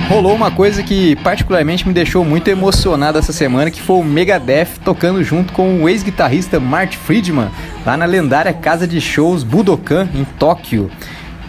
[0.07, 4.79] Rolou uma coisa que particularmente me deixou muito emocionado essa semana, que foi o Megadeth
[4.83, 7.49] tocando junto com o ex-guitarrista Mart Friedman,
[7.85, 10.89] lá na lendária casa de shows Budokan, em Tóquio.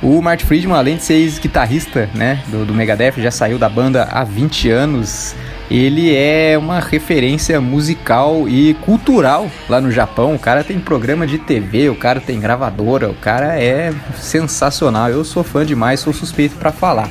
[0.02, 4.08] O Mart Friedman, além de ser ex-guitarrista né, do, do Megadeth, já saiu da banda
[4.10, 5.36] há 20 anos.
[5.70, 10.34] Ele é uma referência musical e cultural lá no Japão.
[10.34, 15.10] O cara tem programa de TV, o cara tem gravadora, o cara é sensacional.
[15.10, 17.10] Eu sou fã demais, sou suspeito pra falar.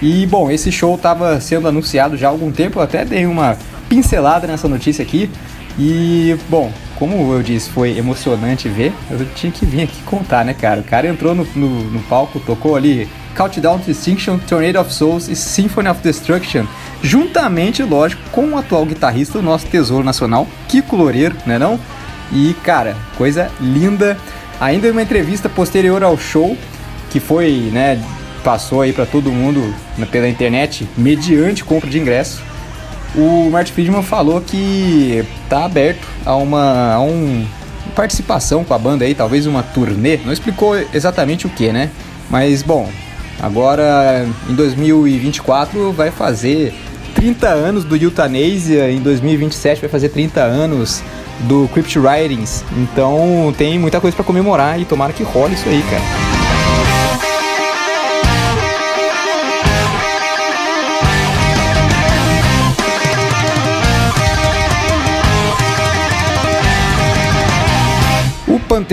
[0.00, 3.56] E bom, esse show estava sendo anunciado já há algum tempo, eu até dei uma
[3.88, 5.28] pincelada nessa notícia aqui.
[5.78, 10.54] E bom, como eu disse, foi emocionante ver, eu tinha que vir aqui contar, né,
[10.54, 10.80] cara?
[10.80, 15.28] O cara entrou no, no, no palco, tocou ali Countdown to Extinction, Tornado of Souls
[15.28, 16.64] e Symphony of Destruction,
[17.02, 21.78] juntamente, lógico, com o atual guitarrista, o nosso tesouro nacional, Kiko Loureiro, né não?
[22.32, 24.16] E, cara, coisa linda.
[24.58, 26.56] Ainda em uma entrevista posterior ao show,
[27.10, 28.02] que foi, né,
[28.42, 29.74] passou aí para todo mundo
[30.10, 32.42] pela internet, mediante compra de ingresso,
[33.14, 37.46] o Martin Friedman falou que tá aberto a uma a um
[37.94, 40.18] participação com a banda aí, talvez uma turnê.
[40.18, 41.90] Não explicou exatamente o que, né?
[42.28, 42.90] Mas bom,
[43.40, 46.74] agora em 2024 vai fazer
[47.14, 51.02] 30 anos do Euthanasia, em 2027 vai fazer 30 anos
[51.40, 52.64] do Crypt Writings.
[52.76, 56.25] Então tem muita coisa para comemorar e tomara que role isso aí, cara.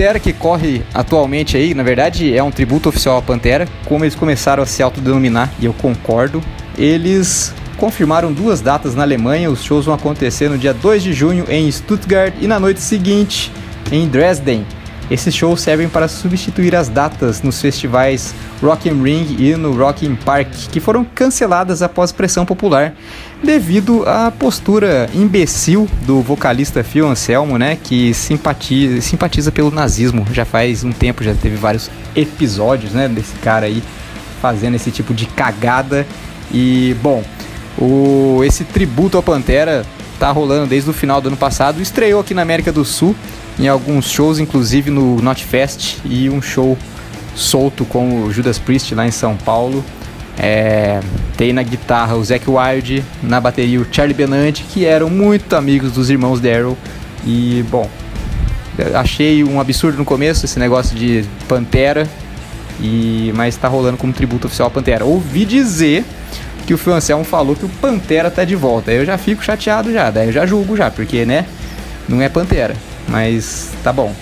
[0.04, 4.14] Pantera que corre atualmente aí, na verdade é um tributo oficial à Pantera, como eles
[4.14, 6.42] começaram a se autodenominar, e eu concordo.
[6.76, 11.46] Eles confirmaram duas datas na Alemanha, os shows vão acontecer no dia 2 de junho
[11.48, 13.50] em Stuttgart e na noite seguinte
[13.90, 14.66] em Dresden.
[15.10, 20.06] Esses shows servem para substituir as datas nos festivais Rock am Ring e no Rock
[20.06, 22.94] in Park, que foram canceladas após pressão popular,
[23.42, 30.26] devido à postura imbecil do vocalista Phil Anselmo, né, que simpatiza, simpatiza pelo nazismo.
[30.32, 33.82] Já faz um tempo, já teve vários episódios, né, desse cara aí
[34.40, 36.06] fazendo esse tipo de cagada.
[36.50, 37.22] E, bom,
[37.78, 39.84] o, esse tributo ao Pantera
[40.18, 43.14] tá rolando desde o final do ano passado, estreou aqui na América do Sul,
[43.58, 46.76] em alguns shows, inclusive no Notfest, e um show
[47.34, 49.84] solto com o Judas Priest lá em São Paulo.
[50.36, 51.00] É,
[51.36, 55.92] tem na guitarra o Zac Wild, na bateria o Charlie Benante, que eram muito amigos
[55.92, 56.76] dos irmãos Daryl.
[57.24, 57.88] E, bom,
[58.94, 62.08] achei um absurdo no começo esse negócio de Pantera,
[62.80, 65.04] e mas tá rolando como tributo oficial à Pantera.
[65.04, 66.04] Ouvi dizer
[66.66, 66.94] que o Phil
[67.24, 68.90] falou que o Pantera tá de volta.
[68.90, 71.46] Eu já fico chateado já, daí eu já julgo já, porque, né,
[72.08, 72.74] não é Pantera.
[73.08, 74.14] Mas tá bom.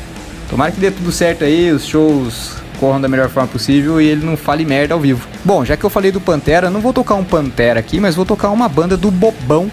[0.48, 4.26] Tomara que dê tudo certo aí, os shows corram da melhor forma possível e ele
[4.26, 5.26] não fale merda ao vivo.
[5.44, 8.26] Bom, já que eu falei do Pantera, não vou tocar um Pantera aqui, mas vou
[8.26, 9.70] tocar uma banda do Bobão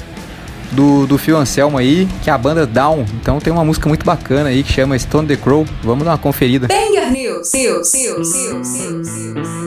[0.71, 3.05] do, do Phil Anselmo aí, que é a banda Down.
[3.21, 5.65] Então tem uma música muito bacana aí que chama Stone the Crow.
[5.83, 6.67] Vamos dar uma conferida.
[6.67, 7.51] Banger News.
[7.53, 7.93] News.
[7.93, 8.35] News.
[8.35, 8.67] News.
[8.67, 9.07] News.
[9.07, 9.58] News.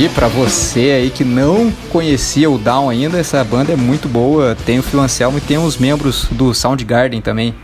[0.00, 4.56] E pra você aí que não conhecia o Down ainda, essa banda é muito boa.
[4.64, 7.54] Tem o Phil Anselmo e tem os membros do Soundgarden também.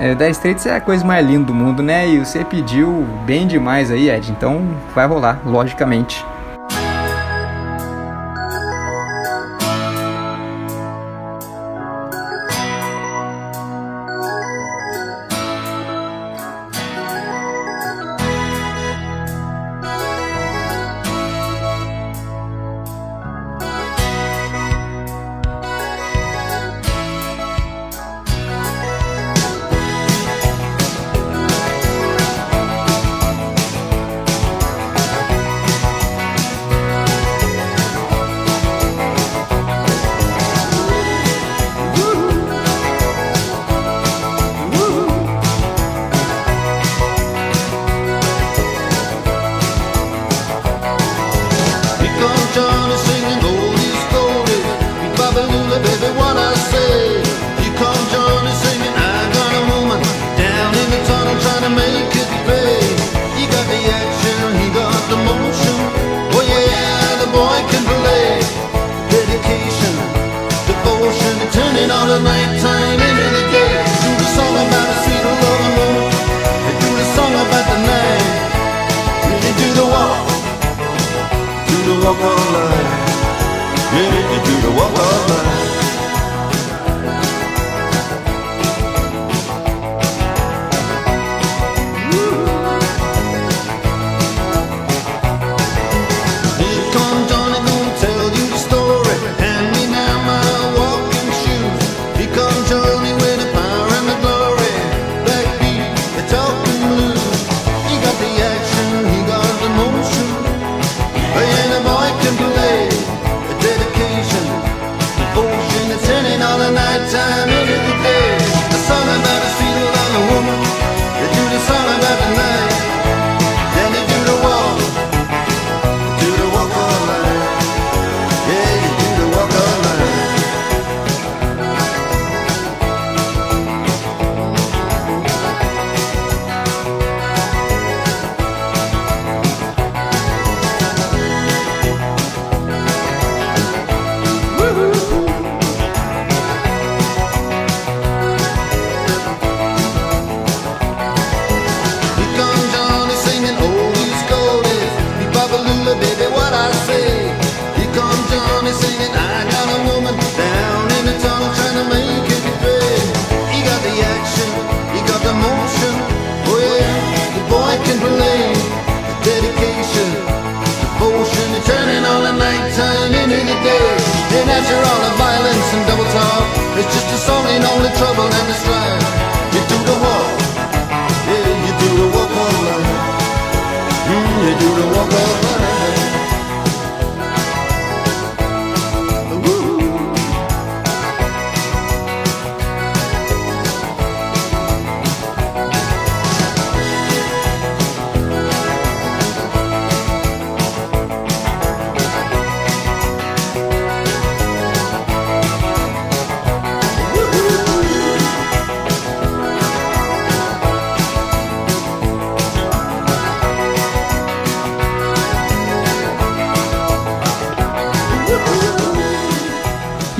[0.00, 2.08] É, Dire Straits é a coisa mais linda do mundo, né?
[2.08, 4.30] E você pediu bem demais aí, Ed.
[4.30, 4.62] Então
[4.94, 6.24] vai rolar, logicamente.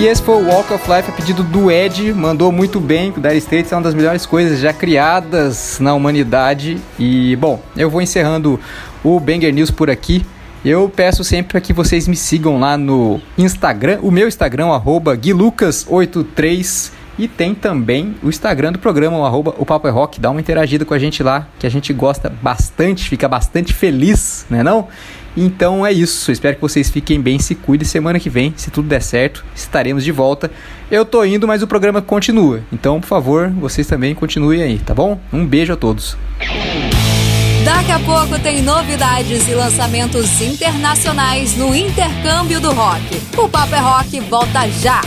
[0.08, 3.12] Esse foi o Walk of Life a pedido do Ed, mandou muito bem.
[3.14, 6.78] O Dire Straits é uma das melhores coisas já criadas na humanidade.
[6.98, 8.58] E bom, eu vou encerrando
[9.04, 10.24] o Banger News por aqui.
[10.64, 16.90] Eu peço sempre que vocês me sigam lá no Instagram, o meu Instagram, arroba guilucas83.
[17.18, 20.20] E tem também o Instagram do programa, o arroba o Papo é Rock.
[20.20, 24.46] Dá uma interagida com a gente lá, que a gente gosta bastante, fica bastante feliz,
[24.48, 24.88] né não?
[25.40, 27.86] Então é isso, espero que vocês fiquem bem, se cuidem.
[27.86, 30.50] Semana que vem, se tudo der certo, estaremos de volta.
[30.90, 32.60] Eu tô indo, mas o programa continua.
[32.72, 35.20] Então, por favor, vocês também continuem aí, tá bom?
[35.32, 36.16] Um beijo a todos.
[37.64, 43.22] Daqui a pouco tem novidades e lançamentos internacionais no Intercâmbio do Rock.
[43.36, 45.02] O Papo é Rock volta já!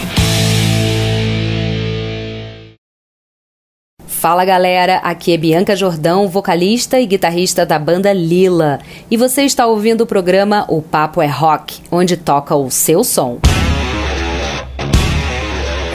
[4.22, 8.80] Fala galera, aqui é Bianca Jordão, vocalista e guitarrista da banda Lila.
[9.10, 13.40] E você está ouvindo o programa O Papo é Rock, onde toca o seu som.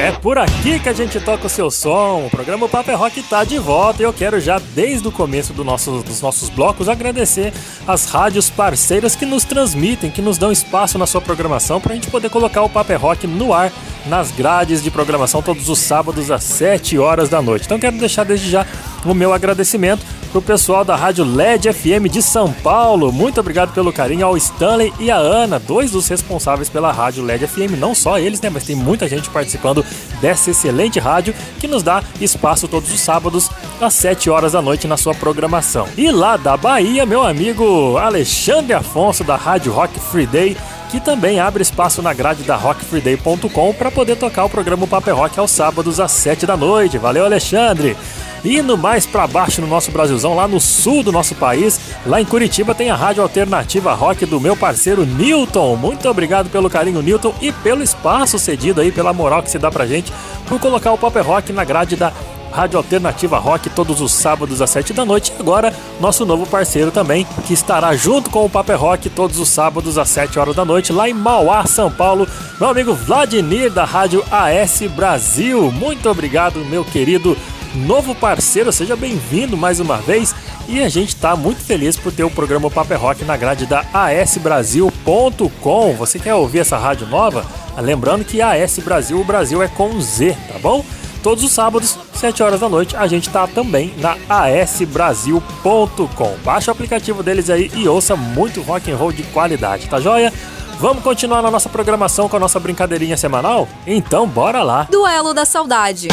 [0.07, 2.27] É por aqui que a gente toca o seu som.
[2.27, 5.53] O programa Papo é Rock tá de volta e eu quero já desde o começo
[5.53, 7.53] do nosso, dos nossos blocos agradecer
[7.89, 11.97] as rádios parceiras que nos transmitem, que nos dão espaço na sua programação para a
[11.97, 13.73] gente poder colocar o Papo é Rock no ar
[14.07, 17.65] nas grades de programação todos os sábados às 7 horas da noite.
[17.65, 18.65] Então quero deixar desde já
[19.05, 20.07] o meu agradecimento
[20.37, 23.11] pro pessoal da Rádio LED FM de São Paulo.
[23.11, 27.47] Muito obrigado pelo carinho ao Stanley e a Ana, dois dos responsáveis pela Rádio LED
[27.47, 29.83] FM, não só eles, né, mas tem muita gente participando
[30.21, 34.87] dessa excelente rádio que nos dá espaço todos os sábados às 7 horas da noite
[34.87, 35.89] na sua programação.
[35.97, 40.55] E lá da Bahia, meu amigo Alexandre Afonso da Rádio Rock Free Day
[40.91, 45.39] que também abre espaço na grade da rockfreeday.com para poder tocar o programa Paper Rock
[45.39, 46.99] aos sábados às 7 da noite.
[46.99, 47.97] Valeu, Alexandre!
[48.45, 52.25] Indo mais para baixo no nosso Brasilzão, lá no sul do nosso país, lá em
[52.25, 55.75] Curitiba tem a rádio alternativa rock do meu parceiro Newton.
[55.75, 59.71] Muito obrigado pelo carinho, Newton, e pelo espaço cedido aí, pela moral que se dá
[59.71, 60.13] pra gente
[60.49, 62.13] por colocar o Paper Rock na grade da
[62.57, 65.31] Rádio Alternativa Rock todos os sábados às 7 da noite.
[65.37, 69.51] E agora, nosso novo parceiro também, que estará junto com o Paper Rock todos os
[69.51, 72.27] sábados às 7 horas da noite, lá em Mauá, São Paulo.
[72.59, 75.71] Meu amigo Vladimir, da Rádio AS Brasil.
[75.71, 77.37] Muito obrigado, meu querido
[77.75, 78.73] novo parceiro.
[78.73, 80.35] Seja bem-vindo mais uma vez.
[80.67, 83.85] E a gente está muito feliz por ter o programa Paper Rock na grade da
[83.93, 85.93] asbrasil.com.
[85.93, 87.45] Você quer ouvir essa rádio nova?
[87.77, 90.83] Lembrando que AS Brasil, o Brasil é com Z, tá bom?
[91.23, 96.37] Todos os sábados, 7 horas da noite, a gente tá também na asbrasil.com.
[96.45, 100.33] Baixa o aplicativo deles aí e ouça muito rock and roll de qualidade, tá joia?
[100.79, 103.69] Vamos continuar na nossa programação com a nossa brincadeirinha semanal?
[103.87, 104.87] Então bora lá!
[104.91, 106.09] Duelo da Saudade.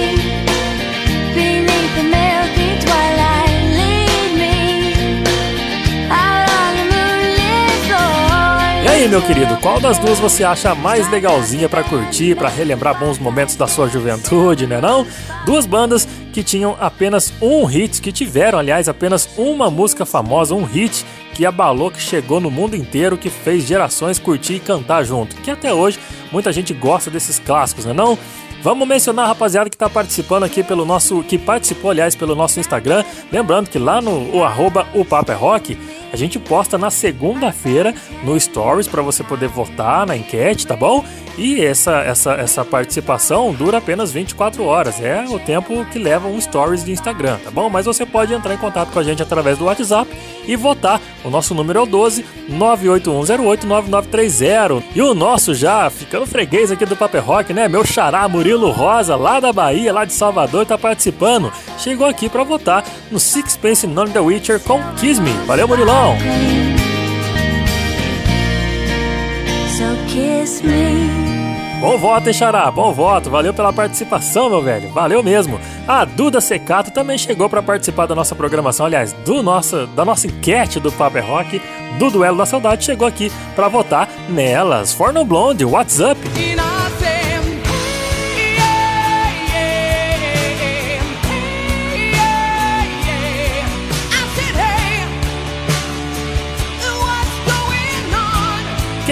[8.84, 12.98] E aí, meu querido, qual das duas você acha mais legalzinha pra curtir, pra relembrar
[12.98, 15.06] bons momentos da sua juventude, né não?
[15.46, 16.08] Duas bandas
[16.38, 21.48] que tinham apenas um hit, que tiveram, aliás, apenas uma música famosa, um hit que
[21.48, 25.36] abalou, que chegou no mundo inteiro, que fez gerações curtir e cantar junto.
[25.38, 25.98] Que até hoje
[26.32, 28.16] muita gente gosta desses clássicos, né não?
[28.62, 31.24] Vamos mencionar a rapaziada que está participando aqui pelo nosso.
[31.24, 33.04] que participou, aliás, pelo nosso Instagram.
[33.32, 35.76] Lembrando que lá no o arroba o é Rock,
[36.14, 41.04] a gente posta na segunda-feira no Stories para você poder votar na enquete, tá bom?
[41.38, 45.00] E essa, essa, essa participação dura apenas 24 horas.
[45.00, 47.70] É o tempo que leva um stories de Instagram, tá bom?
[47.70, 50.10] Mas você pode entrar em contato com a gente através do WhatsApp
[50.48, 51.00] e votar.
[51.24, 54.84] O nosso número é o 12 981089930.
[54.96, 57.68] E o nosso já ficando freguês aqui do Paper Rock, né?
[57.68, 61.52] Meu xará Murilo Rosa, lá da Bahia, lá de Salvador, tá participando.
[61.78, 65.32] Chegou aqui pra votar no Sixpence None the Witcher com Kiss Me.
[65.46, 66.16] Valeu, Murilão!
[69.78, 71.28] So kiss me.
[71.80, 72.72] Bom voto, hein, Xará?
[72.72, 73.30] Bom voto.
[73.30, 74.90] Valeu pela participação, meu velho.
[74.90, 75.60] Valeu mesmo.
[75.88, 80.26] A Duda Secato também chegou para participar da nossa programação, aliás, do nossa, da nossa
[80.26, 81.62] enquete do Paper Rock,
[82.00, 84.92] do Duelo da Saudade, chegou aqui para votar nelas.
[84.92, 86.20] Forno Blonde, What's Up?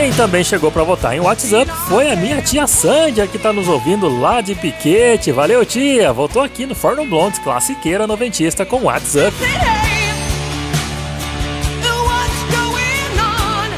[0.05, 3.67] Quem também chegou para votar em WhatsApp foi a minha tia Sândia, que tá nos
[3.67, 5.31] ouvindo lá de Piquete.
[5.31, 6.13] Valeu, tia!
[6.13, 9.35] Voltou aqui no Forno Blondes, classiqueira noventista com WhatsApp.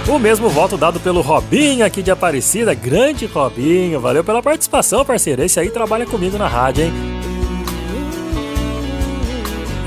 [0.10, 4.02] O mesmo voto dado pelo Robinho aqui de Aparecida, grande Robinho.
[4.02, 5.42] Valeu pela participação, parceiro.
[5.42, 7.17] Esse aí trabalha comigo na rádio, hein?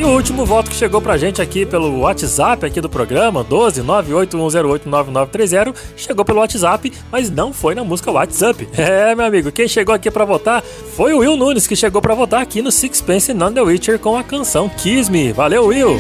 [0.01, 3.83] E o último voto que chegou pra gente aqui pelo WhatsApp aqui do programa, 12
[3.83, 8.67] 981089930, chegou pelo WhatsApp, mas não foi na música WhatsApp.
[8.81, 12.15] É, meu amigo, quem chegou aqui pra votar foi o Will Nunes, que chegou pra
[12.15, 15.33] votar aqui no Sixpence None the Witcher com a canção Kiss Me.
[15.35, 15.99] Valeu, Will!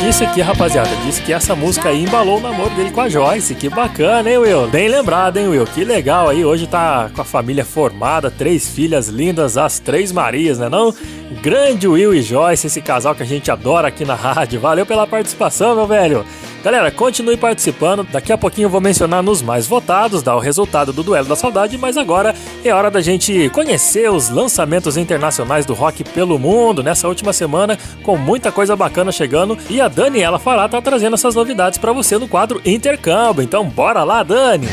[0.00, 3.54] Disse aqui, rapaziada, disse que essa música aí embalou o namoro dele com a Joyce.
[3.54, 4.66] Que bacana, hein, Will?
[4.68, 5.66] Bem lembrado, hein, Will?
[5.66, 6.44] Que legal aí.
[6.44, 10.94] Hoje tá com a família formada, três filhas lindas, as três Marias, né não?
[11.42, 14.60] Grande Will e Joyce, esse casal que a gente adora aqui na rádio.
[14.60, 16.24] Valeu pela participação, meu velho.
[16.64, 18.06] Galera, continue participando.
[18.10, 21.36] Daqui a pouquinho eu vou mencionar nos mais votados, dar o resultado do Duelo da
[21.36, 22.34] Saudade, mas agora
[22.64, 27.78] é hora da gente conhecer os lançamentos internacionais do rock pelo mundo nessa última semana,
[28.02, 29.58] com muita coisa bacana chegando.
[29.68, 33.42] E a Daniela Fará tá trazendo essas novidades para você no quadro Intercâmbio.
[33.42, 34.66] Então bora lá, Dani!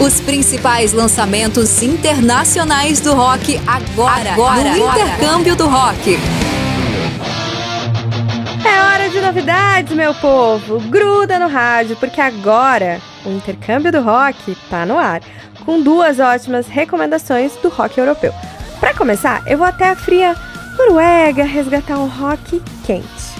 [0.00, 5.00] Os principais lançamentos internacionais do rock agora, Agora, no agora.
[5.00, 6.18] Intercâmbio do Rock.
[8.66, 10.80] É hora de novidades, meu povo!
[10.80, 15.20] Gruda no rádio, porque agora o intercâmbio do rock tá no ar,
[15.64, 18.34] com duas ótimas recomendações do rock europeu.
[18.80, 20.34] Para começar, eu vou até a fria
[20.76, 23.33] Noruega resgatar um rock quente.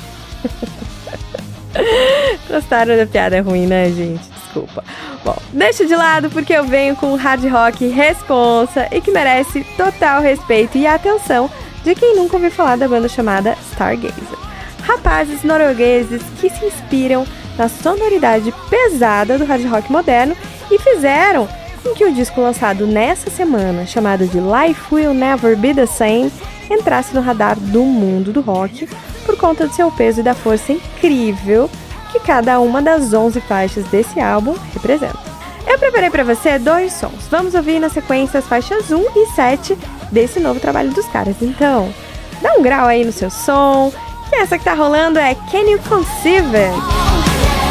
[2.49, 4.23] Gostaram da piada ruim, né, gente?
[4.29, 4.85] Desculpa.
[5.25, 9.65] Bom, deixa de lado porque eu venho com um hard rock responsa e que merece
[9.77, 11.51] total respeito e atenção
[11.83, 14.39] de quem nunca ouviu falar da banda chamada Stargazer.
[14.83, 17.27] Rapazes noruegueses que se inspiram
[17.57, 20.37] na sonoridade pesada do hard rock moderno
[20.71, 21.49] e fizeram
[21.83, 26.33] com que o disco lançado nessa semana, chamado de Life Will Never Be the Same,
[26.71, 28.89] entrasse no radar do mundo do rock
[29.25, 31.71] por conta do seu peso e da força incrível
[32.13, 35.19] que cada uma das 11 faixas desse álbum representa.
[35.67, 37.27] Eu preparei para você dois sons.
[37.31, 39.79] Vamos ouvir na sequência as faixas 1 e 7
[40.13, 41.37] desse novo trabalho dos caras.
[41.41, 41.93] Então,
[42.41, 43.93] dá um grau aí no seu som.
[44.29, 47.64] Que essa que tá rolando é Can You Conceive It?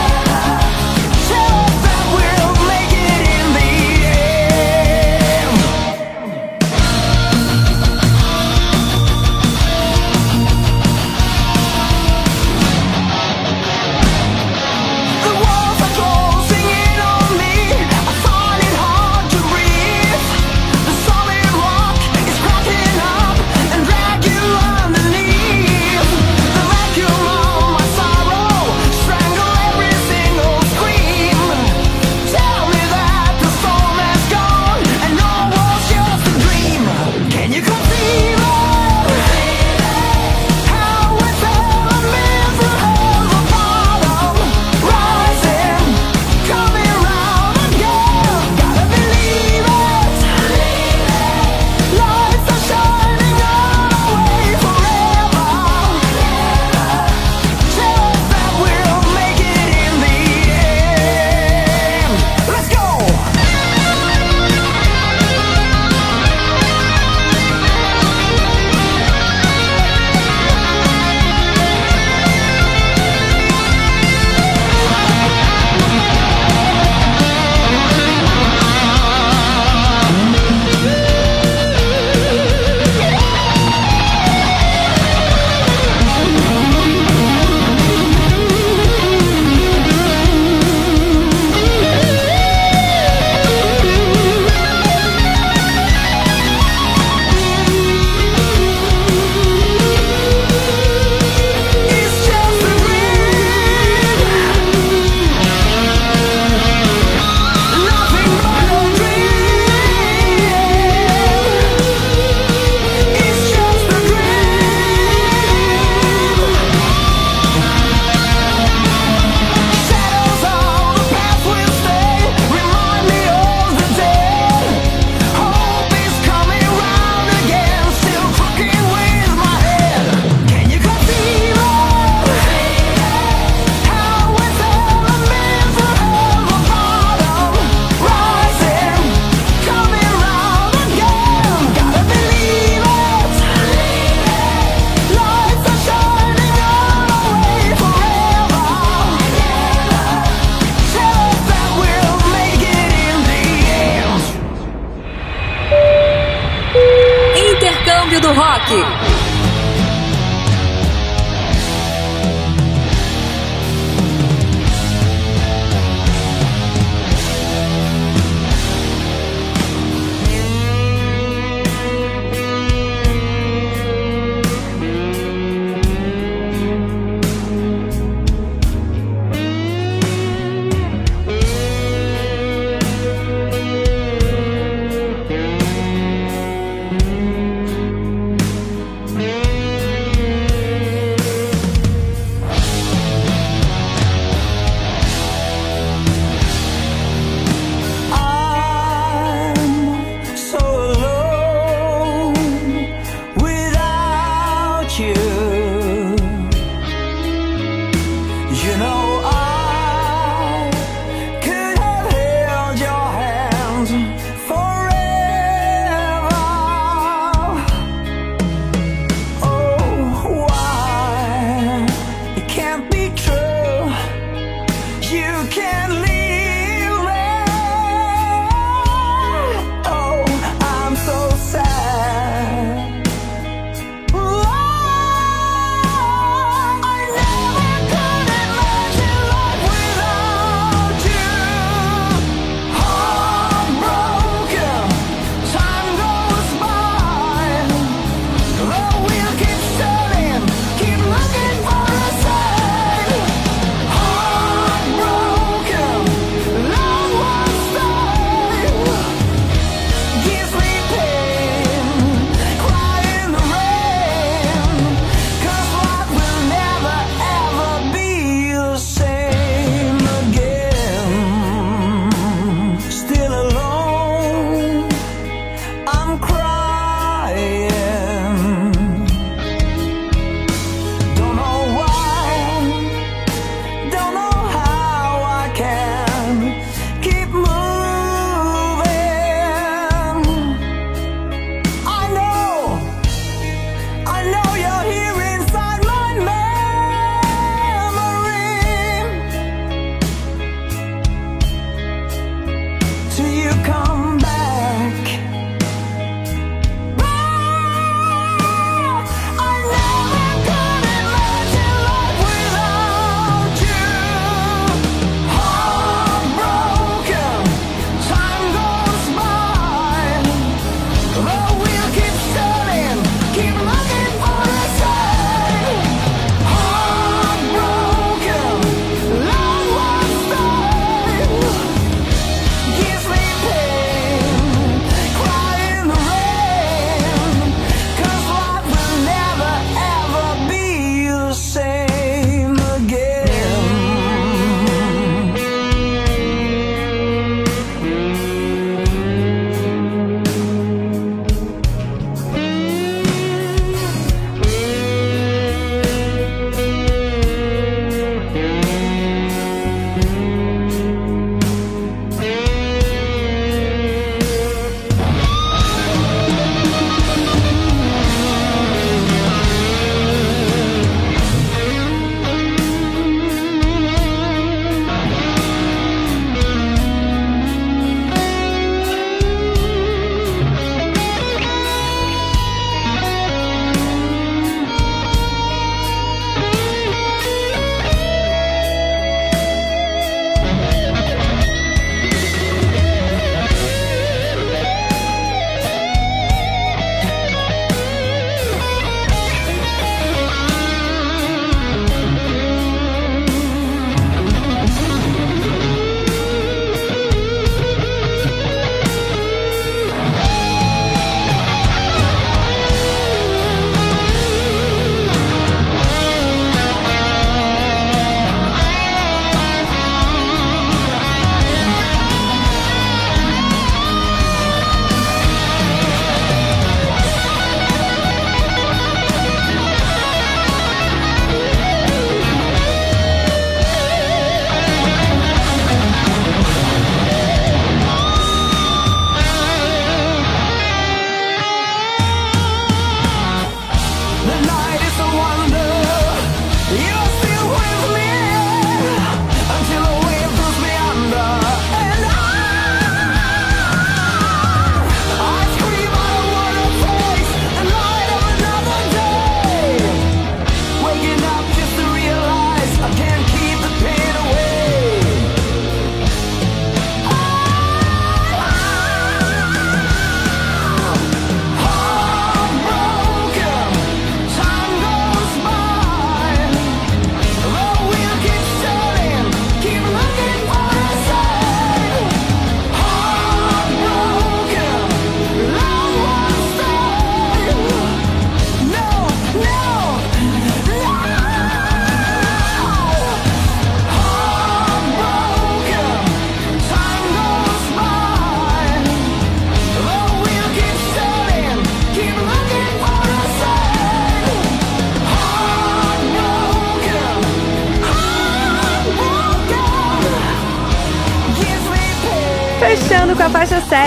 [225.44, 225.83] You can't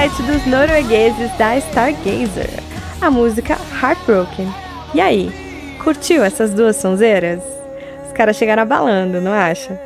[0.09, 2.62] 7 dos noruegueses da Stargazer,
[3.01, 4.47] a música Heartbroken.
[4.95, 5.33] E aí,
[5.83, 7.43] curtiu essas duas sonzeiras?
[8.07, 9.77] Os caras chegaram abalando, não acha?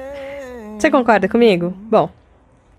[0.79, 1.73] Você concorda comigo?
[1.91, 2.11] Bom,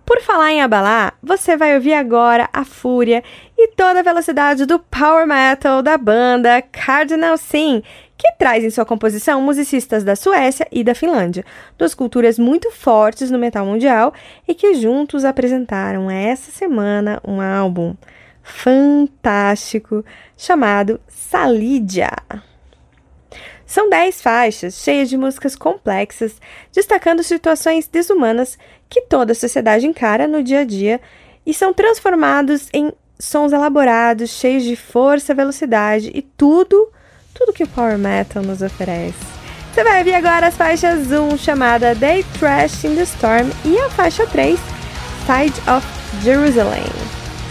[0.05, 3.23] por falar em abalar, você vai ouvir agora a fúria
[3.57, 7.83] e toda a velocidade do power metal da banda Cardinal Sin,
[8.17, 11.45] que traz em sua composição musicistas da Suécia e da Finlândia,
[11.77, 14.13] duas culturas muito fortes no metal mundial
[14.47, 17.95] e que juntos apresentaram essa semana um álbum
[18.43, 20.03] fantástico
[20.35, 22.11] chamado Salidia.
[23.65, 26.41] São 10 faixas cheias de músicas complexas,
[26.73, 28.57] destacando situações desumanas
[28.91, 30.99] que toda a sociedade encara no dia a dia
[31.45, 36.89] e são transformados em sons elaborados, cheios de força, velocidade e tudo,
[37.33, 39.31] tudo que o power metal nos oferece.
[39.73, 43.89] Você vai ouvir agora as faixas 1, chamada They Trash in the Storm, e a
[43.89, 44.59] faixa 3,
[45.25, 45.87] Side of
[46.21, 46.83] Jerusalem.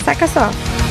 [0.05, 0.90] Saca só!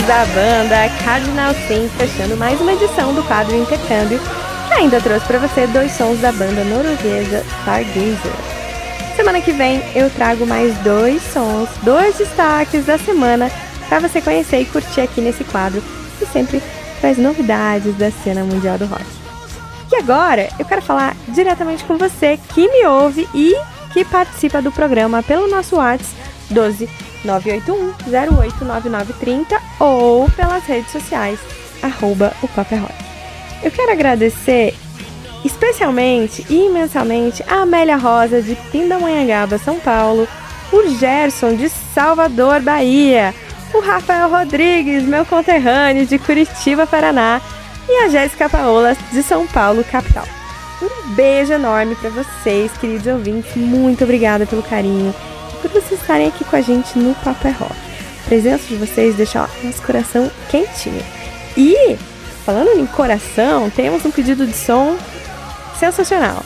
[0.00, 4.18] Da banda Cardinal Sin, fechando mais uma edição do quadro Intercâmbio,
[4.66, 8.32] que ainda trouxe pra você dois sons da banda norueguesa Stargazer.
[9.14, 13.52] Semana que vem eu trago mais dois sons, dois destaques da semana
[13.86, 15.82] pra você conhecer e curtir aqui nesse quadro,
[16.18, 16.62] que sempre
[16.98, 19.04] traz novidades da cena mundial do rock.
[19.92, 23.54] E agora eu quero falar diretamente com você que me ouve e
[23.92, 26.16] que participa do programa pelo nosso WhatsApp
[26.48, 26.88] 12
[27.24, 31.38] 981 089930 ou pelas redes sociais,
[31.82, 32.94] arroba o Papo é Rock.
[33.62, 34.74] Eu quero agradecer
[35.44, 40.26] especialmente e imensamente a Amélia Rosa de Pindamonhangaba, São Paulo,
[40.72, 43.34] o Gerson de Salvador, Bahia,
[43.74, 47.40] o Rafael Rodrigues, meu conterrâneo de Curitiba, Paraná,
[47.88, 50.24] e a Jéssica Paola de São Paulo, capital.
[50.80, 53.54] Um beijo enorme para vocês, queridos ouvintes.
[53.56, 55.14] Muito obrigada pelo carinho
[55.62, 57.72] por vocês estarem aqui com a gente no Papo é Rock.
[57.72, 61.02] A presença de vocês deixa ó, nosso coração quentinho.
[61.56, 61.96] E,
[62.44, 64.96] falando em coração, temos um pedido de som
[65.78, 66.42] sensacional.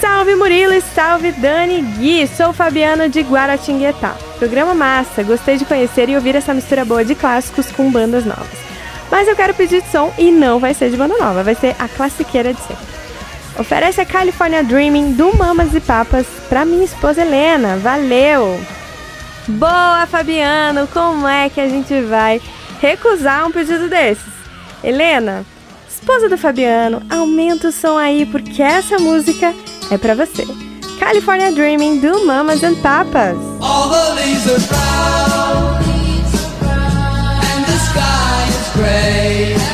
[0.00, 4.16] Salve Murilo e salve Dani Gui, sou o Fabiano de Guaratinguetá.
[4.38, 8.58] Programa massa, gostei de conhecer e ouvir essa mistura boa de clássicos com bandas novas.
[9.10, 11.76] Mas eu quero pedir de som e não vai ser de banda nova, vai ser
[11.78, 12.91] a classiqueira de sempre.
[13.58, 17.76] Oferece a California Dreaming do Mamas e Papas pra minha esposa Helena.
[17.76, 18.58] Valeu!
[19.46, 20.86] Boa, Fabiano!
[20.88, 22.40] Como é que a gente vai
[22.80, 24.32] recusar um pedido desses?
[24.82, 25.44] Helena,
[25.88, 29.54] esposa do Fabiano, aumenta o som aí porque essa música
[29.90, 30.44] é pra você.
[30.98, 33.36] California Dreaming do Mamas and Papas.
[33.60, 35.76] All the leaves are brown,
[37.42, 39.71] and the sky is gray.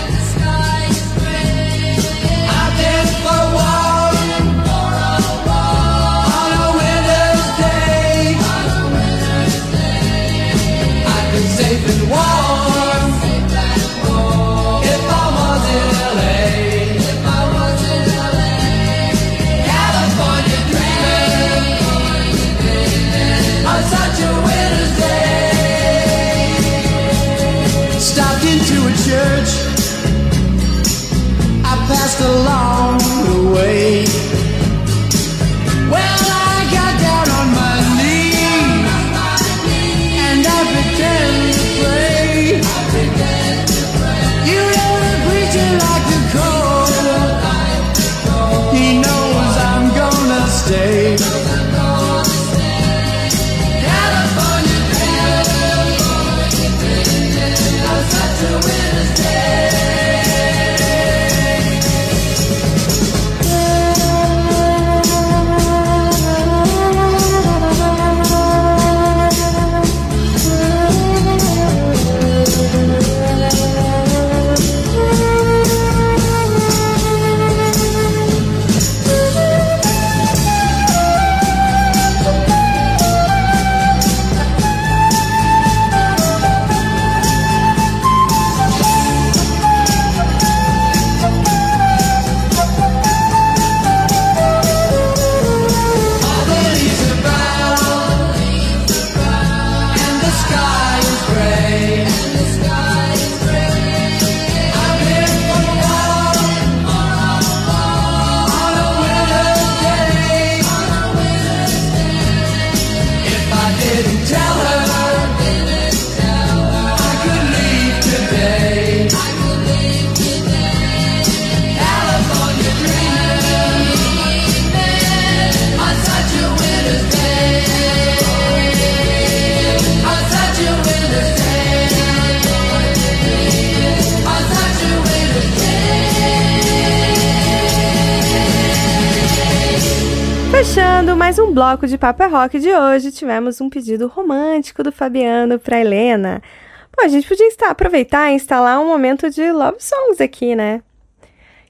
[141.79, 146.43] Bloco de Papo é Rock de hoje, tivemos um pedido romântico do Fabiano para Helena.
[146.91, 150.83] Pô, a gente podia insta- aproveitar e instalar um momento de love songs aqui, né?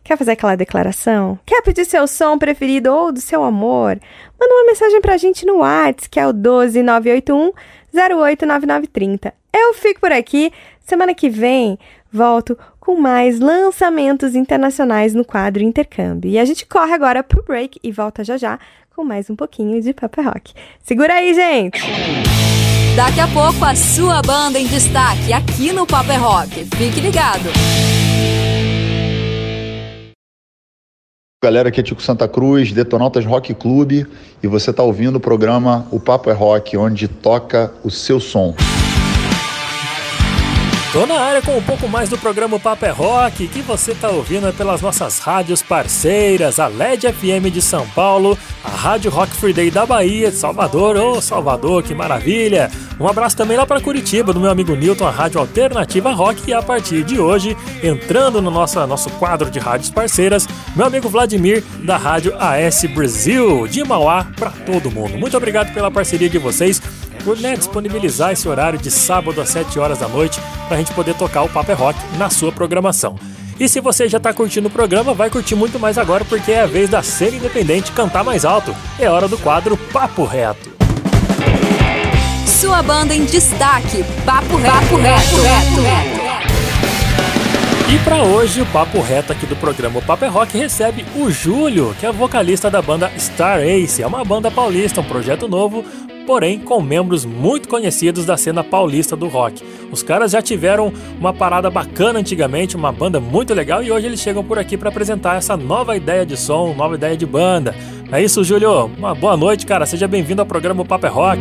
[0.02, 1.38] Quer fazer aquela declaração?
[1.44, 4.00] Quer pedir seu som preferido ou do seu amor?
[4.40, 7.52] Manda uma mensagem pra gente no WhatsApp, que é o 12981
[7.92, 9.34] 089930.
[9.52, 10.50] Eu fico por aqui.
[10.80, 11.78] Semana que vem
[12.10, 16.30] volto com mais lançamentos internacionais no quadro Intercâmbio.
[16.30, 18.58] E a gente corre agora pro break e volta já já
[18.98, 20.52] com mais um pouquinho de Papa Rock.
[20.82, 21.80] Segura aí, gente!
[22.96, 26.64] Daqui a pouco a sua banda em destaque aqui no Papo é Rock.
[26.64, 27.48] Fique ligado.
[31.40, 34.04] Galera, aqui é Tico Santa Cruz, Detonautas Rock Clube,
[34.42, 38.52] e você está ouvindo o programa O Papo é Rock, onde toca o seu som.
[40.90, 44.08] Tô na área com um pouco mais do programa Papo é Rock, que você tá
[44.08, 49.52] ouvindo pelas nossas rádios parceiras, a LED FM de São Paulo, a Rádio Rock Free
[49.52, 52.70] Day da Bahia, de Salvador, ô Salvador, que maravilha!
[52.98, 56.54] Um abraço também lá para Curitiba, do meu amigo Newton, a Rádio Alternativa Rock, e
[56.54, 61.62] a partir de hoje, entrando no nosso, nosso quadro de rádios parceiras, meu amigo Vladimir,
[61.84, 65.18] da Rádio AS Brasil, de Mauá para todo mundo.
[65.18, 66.80] Muito obrigado pela parceria de vocês
[67.24, 71.14] por né, disponibilizar esse horário de sábado às 7 horas da noite para gente poder
[71.14, 73.16] tocar o Papo é Rock na sua programação.
[73.58, 76.60] E se você já está curtindo o programa, vai curtir muito mais agora porque é
[76.60, 78.74] a vez da cena independente cantar mais alto.
[78.98, 80.70] É hora do quadro Papo Reto.
[82.46, 84.04] Sua banda em destaque.
[84.24, 84.74] Papo Reto.
[84.74, 86.28] Papo Reto.
[87.90, 91.30] E para hoje, o Papo Reto aqui do programa O Papo é Rock recebe o
[91.30, 94.02] Júlio, que é vocalista da banda Star Ace.
[94.02, 95.82] É uma banda paulista, um projeto novo,
[96.28, 99.64] porém com membros muito conhecidos da cena paulista do rock.
[99.90, 104.20] Os caras já tiveram uma parada bacana antigamente, uma banda muito legal, e hoje eles
[104.20, 107.74] chegam por aqui para apresentar essa nova ideia de som, nova ideia de banda.
[108.12, 108.90] É isso, Júlio.
[108.98, 109.86] Uma boa noite, cara.
[109.86, 111.40] Seja bem-vindo ao programa Papo é Rock.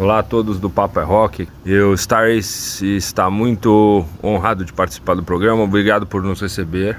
[0.00, 1.46] Olá a todos do Papo é Rock.
[1.62, 5.64] Eu, Star Ace, está muito honrado de participar do programa.
[5.64, 6.96] Obrigado por nos receber.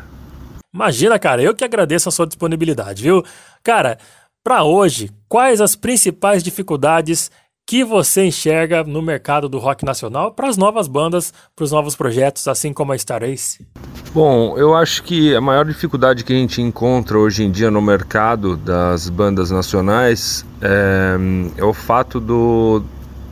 [0.72, 3.24] Imagina, cara, eu que agradeço a sua disponibilidade, viu?
[3.64, 3.98] Cara,
[4.46, 7.32] para hoje, quais as principais dificuldades
[7.66, 11.96] que você enxerga no mercado do rock nacional para as novas bandas, para os novos
[11.96, 13.66] projetos, assim como a Star Ace?
[14.14, 17.82] Bom, eu acho que a maior dificuldade que a gente encontra hoje em dia no
[17.82, 21.18] mercado das bandas nacionais é,
[21.58, 22.84] é o fato do,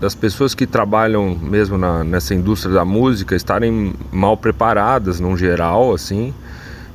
[0.02, 5.94] das pessoas que trabalham mesmo na, nessa indústria da música estarem mal preparadas, num geral,
[5.94, 6.34] assim,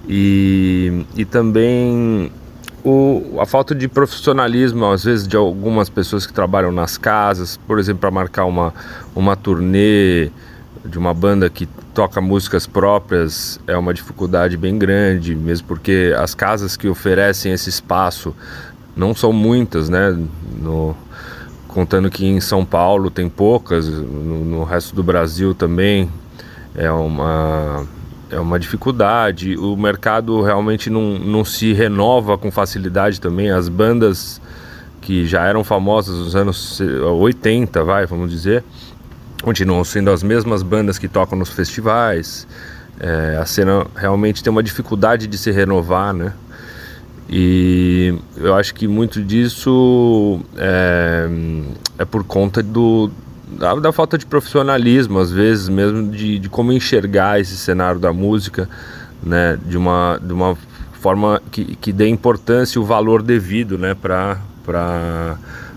[0.09, 2.33] e, e também
[2.85, 7.79] o, a falta de profissionalismo, às vezes, de algumas pessoas que trabalham nas casas, por
[7.79, 8.73] exemplo, para marcar uma,
[9.15, 10.31] uma turnê
[10.85, 16.35] de uma banda que toca músicas próprias é uma dificuldade bem grande, mesmo porque as
[16.35, 18.35] casas que oferecem esse espaço
[18.97, 20.17] não são muitas, né?
[20.61, 20.97] No,
[21.67, 26.09] contando que em São Paulo tem poucas, no, no resto do Brasil também
[26.75, 27.87] é uma
[28.31, 29.57] é uma dificuldade.
[29.57, 33.51] O mercado realmente não, não se renova com facilidade também.
[33.51, 34.41] As bandas
[35.01, 38.63] que já eram famosas nos anos 80, vai, vamos dizer,
[39.43, 42.47] continuam sendo as mesmas bandas que tocam nos festivais.
[43.01, 46.33] É, a cena realmente tem uma dificuldade de se renovar, né?
[47.31, 51.29] E eu acho que muito disso é,
[51.99, 53.11] é por conta do,
[53.53, 58.13] da, da, falta de profissionalismo, às vezes mesmo de, de, como enxergar esse cenário da
[58.13, 58.69] música,
[59.23, 60.57] né, de uma, de uma
[61.01, 64.39] forma que, que dê importância e o valor devido, né, para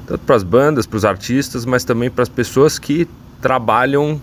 [0.06, 3.08] tanto para as bandas, para os artistas, mas também para as pessoas que
[3.42, 4.22] trabalham,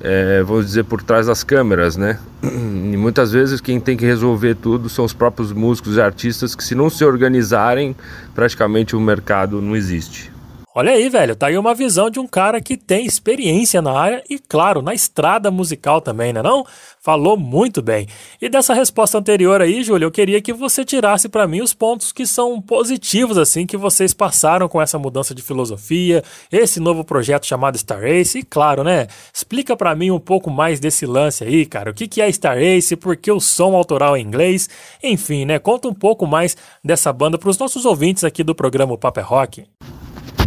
[0.00, 2.18] é, vamos dizer, por trás das câmeras, né?
[2.42, 6.64] E muitas vezes quem tem que resolver tudo são os próprios músicos e artistas que,
[6.64, 7.94] se não se organizarem,
[8.34, 10.32] praticamente o mercado não existe.
[10.74, 14.22] Olha aí, velho, tá aí uma visão de um cara que tem experiência na área
[14.28, 16.64] e, claro, na estrada musical também, né não?
[17.00, 18.06] Falou muito bem.
[18.40, 22.12] E dessa resposta anterior aí, Júlio, eu queria que você tirasse para mim os pontos
[22.12, 26.22] que são positivos, assim, que vocês passaram com essa mudança de filosofia,
[26.52, 29.06] esse novo projeto chamado Star Ace, e claro, né?
[29.32, 31.90] Explica para mim um pouco mais desse lance aí, cara.
[31.90, 34.68] O que, é Star Ace, por que o som autoral é inglês,
[35.02, 35.58] enfim, né?
[35.58, 39.64] Conta um pouco mais dessa banda para os nossos ouvintes aqui do programa Paper Rock.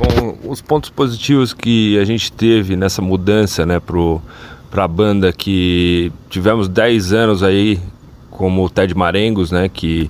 [0.02, 6.12] Bom, os pontos positivos que a gente teve nessa mudança, né, para a banda que
[6.28, 7.80] tivemos 10 anos aí
[8.32, 10.10] como Ted Marengos, né, que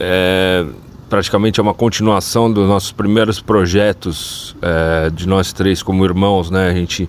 [0.00, 0.66] é,
[1.08, 6.68] praticamente é uma continuação dos nossos primeiros projetos é, de nós três como irmãos, né,
[6.68, 7.08] a gente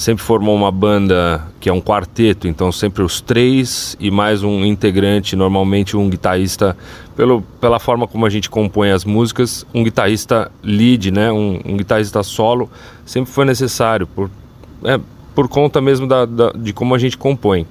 [0.00, 4.64] sempre formou uma banda que é um quarteto, então sempre os três e mais um
[4.64, 6.74] integrante, normalmente um guitarrista,
[7.14, 11.76] pelo, pela forma como a gente compõe as músicas, um guitarrista lead, né, um, um
[11.76, 12.70] guitarrista solo,
[13.04, 14.30] sempre foi necessário, por,
[14.84, 14.98] é,
[15.34, 17.66] por conta mesmo da, da- de como a gente compõe.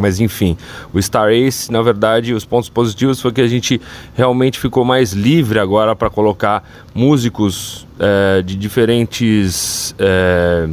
[0.00, 0.56] Mas enfim,
[0.90, 3.78] o Star Ace, na verdade, os pontos positivos foi que a gente
[4.14, 10.70] realmente ficou mais livre agora para colocar músicos eh, de diferentes eh,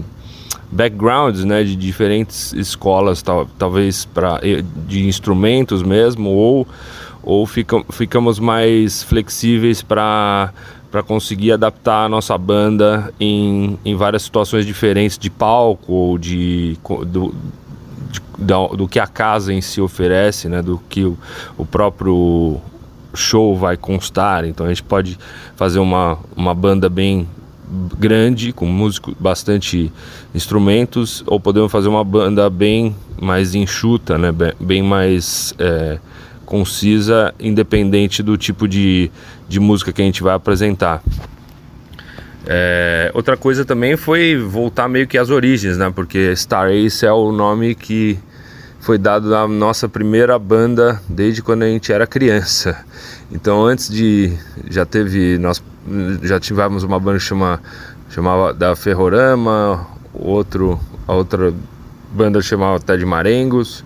[0.72, 4.40] backgrounds, né, de diferentes escolas, tal, talvez para
[4.88, 6.68] de instrumentos mesmo, ou
[7.22, 10.52] ou fica, ficamos mais flexíveis para
[10.91, 16.80] para conseguir adaptar a nossa banda em, em várias situações diferentes de palco ou de,
[17.06, 17.36] do,
[18.10, 21.16] de- da- do que a casa em si oferece, né, do que o,
[21.56, 22.60] o próprio
[23.14, 24.46] show vai constar.
[24.46, 25.20] Então a gente pode
[25.56, 27.28] fazer uma, uma banda bem
[27.98, 29.91] grande, com músicos, bastante
[30.34, 36.00] instrumentos, ou podemos fazer uma banda bem mais enxuta, né, bem, mais é,
[36.46, 39.12] concisa, independente do tipo de,
[39.48, 41.04] de música que a gente vai apresentar.
[42.48, 45.91] É, outra coisa também foi voltar meio que às origens, né?
[45.94, 48.18] Porque Star Ace é o nome que
[48.80, 52.84] foi dado à nossa primeira banda desde quando a gente era criança.
[53.32, 54.34] Então antes de
[54.70, 55.62] já teve nós
[56.24, 57.62] já tivemos uma banda que chama
[58.10, 61.54] chamava da Ferrorama, outro a outra
[62.12, 63.84] banda chamava Ted Marengos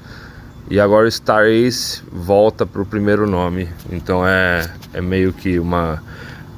[0.69, 3.67] e agora Star Ace volta pro primeiro nome.
[3.91, 6.01] Então é é meio que uma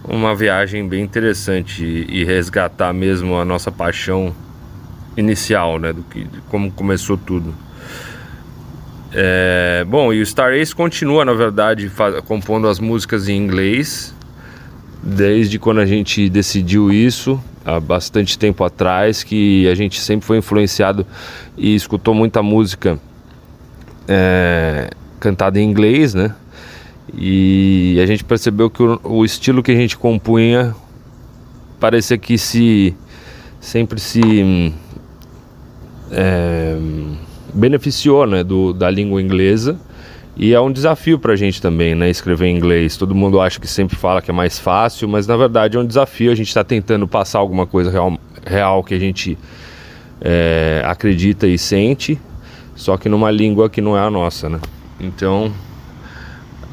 [0.03, 4.35] uma viagem bem interessante e, e resgatar mesmo a nossa paixão
[5.17, 7.64] inicial, né, do que de como começou tudo.
[9.17, 11.89] É, bom, e o Star Ace continua, na verdade,
[12.25, 14.13] compondo as músicas em inglês
[15.01, 20.39] desde quando a gente decidiu isso há bastante tempo atrás, que a gente sempre foi
[20.39, 21.05] influenciado
[21.55, 22.99] e escutou muita música
[24.05, 24.89] é,
[25.19, 26.35] cantada em inglês, né?
[27.13, 30.75] E a gente percebeu que o, o estilo que a gente compunha
[31.79, 32.93] parecia que se
[33.61, 34.73] sempre se hum,
[36.11, 36.75] é,
[37.55, 39.79] beneficiou né, do, da língua inglesa
[40.37, 42.97] e é um desafio para a gente também, né, escrever em inglês.
[42.97, 45.85] Todo mundo acha que sempre fala que é mais fácil, mas na verdade é um
[45.85, 46.31] desafio.
[46.31, 49.37] A gente está tentando passar alguma coisa real, real que a gente
[50.19, 52.19] é, acredita e sente,
[52.75, 54.59] só que numa língua que não é a nossa, né?
[54.99, 55.53] Então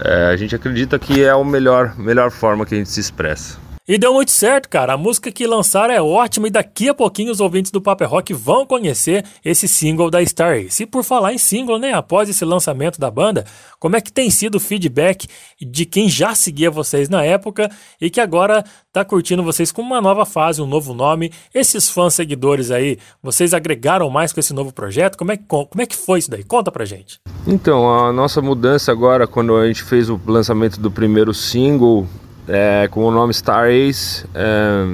[0.05, 3.59] é, a gente acredita que é a melhor, melhor forma que a gente se expressa.
[3.93, 4.95] E deu muito certo, cara.
[4.95, 8.33] A música que lançaram é ótima e daqui a pouquinho os ouvintes do Paper Rock
[8.33, 10.85] vão conhecer esse single da Star Ace.
[10.85, 13.45] E por falar em single, né, após esse lançamento da banda,
[13.79, 15.29] como é que tem sido o feedback
[15.61, 17.71] de quem já seguia vocês na época
[18.01, 21.31] e que agora tá curtindo vocês com uma nova fase, um novo nome?
[21.55, 25.19] Esses fãs seguidores aí, vocês agregaram mais com esse novo projeto?
[25.19, 26.43] Como é que, como é que foi isso daí?
[26.43, 27.21] Conta pra gente.
[27.47, 32.09] Então, a nossa mudança agora, quando a gente fez o lançamento do primeiro single
[32.49, 34.85] é, com o nome Star Ace, é,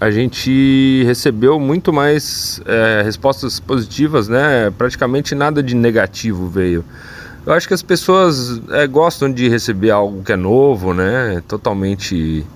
[0.00, 4.72] a gente recebeu muito mais é, respostas positivas, né?
[4.78, 6.84] Praticamente nada de negativo veio.
[7.44, 11.42] Eu acho que as pessoas é, gostam de receber algo que é novo, né?
[11.46, 12.46] Totalmente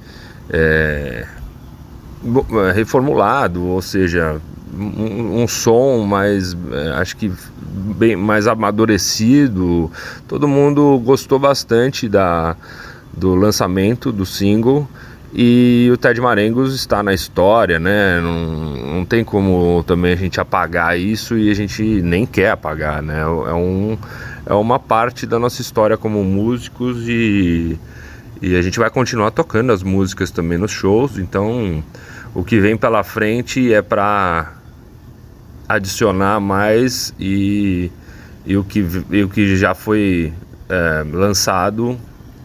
[0.51, 1.27] é,
[2.75, 4.41] reformulado, ou seja,
[4.75, 7.31] um, um som mais, é, acho que
[7.97, 9.91] bem mais amadurecido.
[10.27, 12.57] Todo mundo gostou bastante da,
[13.17, 14.89] do lançamento do single
[15.33, 18.21] e o Ted Marengos está na história, né?
[18.21, 23.03] Não, não tem como também a gente apagar isso e a gente nem quer apagar,
[23.03, 23.21] né?
[23.23, 23.99] É um
[24.47, 27.79] é uma parte da nossa história como músicos e
[28.43, 31.83] e a gente vai continuar tocando as músicas também nos shows, então
[32.35, 34.53] o que vem pela frente é para
[35.69, 37.91] adicionar mais e,
[38.45, 40.33] e, o, que, e o que já foi
[40.69, 41.99] é, lançado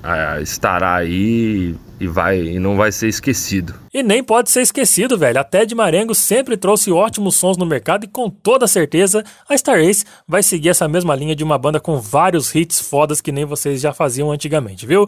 [0.03, 3.73] é, estará aí e, vai, e não vai ser esquecido.
[3.93, 5.39] E nem pode ser esquecido, velho.
[5.39, 9.79] A Ted Marengo sempre trouxe ótimos sons no mercado e com toda certeza a Star
[9.79, 13.45] Ace vai seguir essa mesma linha de uma banda com vários hits fodas que nem
[13.45, 15.05] vocês já faziam antigamente, viu?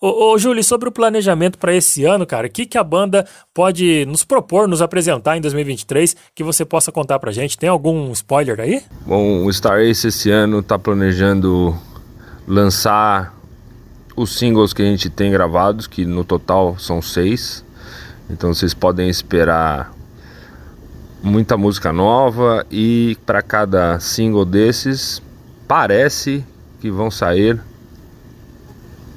[0.00, 3.24] Ô, ô Júlio, sobre o planejamento para esse ano, cara, o que, que a banda
[3.54, 7.56] pode nos propor, nos apresentar em 2023 que você possa contar pra gente?
[7.56, 8.82] Tem algum spoiler aí?
[9.06, 11.74] Bom, o Star Ace esse ano está planejando
[12.46, 13.32] lançar
[14.16, 17.64] os singles que a gente tem gravados, que no total são seis.
[18.30, 19.92] Então vocês podem esperar
[21.22, 25.22] muita música nova e para cada single desses
[25.66, 26.44] parece
[26.80, 27.58] que vão sair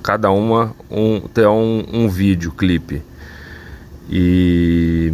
[0.01, 3.03] cada uma um, ter um, um vídeo clipe.
[4.09, 5.13] E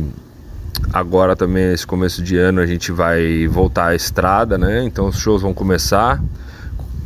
[0.92, 4.84] agora também esse começo de ano a gente vai voltar à estrada, né?
[4.84, 6.22] Então os shows vão começar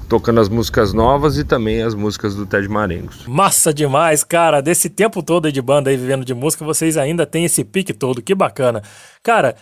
[0.07, 3.25] tocando as músicas novas e também as músicas do Ted Marengos.
[3.27, 4.61] Massa demais, cara.
[4.61, 8.21] Desse tempo todo de banda aí vivendo de música, vocês ainda têm esse pique todo.
[8.21, 8.81] Que bacana.
[9.21, 9.55] Cara,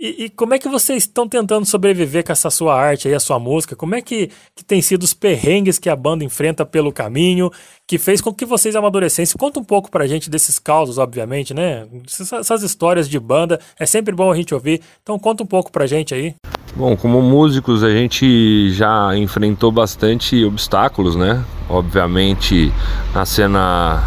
[0.00, 3.20] e, e como é que vocês estão tentando sobreviver com essa sua arte aí, a
[3.20, 3.74] sua música?
[3.74, 7.50] Como é que, que tem sido os perrengues que a banda enfrenta pelo caminho,
[7.84, 9.36] que fez com que vocês amadurecessem?
[9.36, 11.88] Conta um pouco pra gente desses causos, obviamente, né?
[12.06, 14.80] Essas, essas histórias de banda, é sempre bom a gente ouvir.
[15.02, 16.36] Então conta um pouco pra gente aí.
[16.76, 21.42] Bom, como músicos a gente já enfrentou bastante obstáculos, né?
[21.68, 22.72] Obviamente
[23.12, 24.04] na cena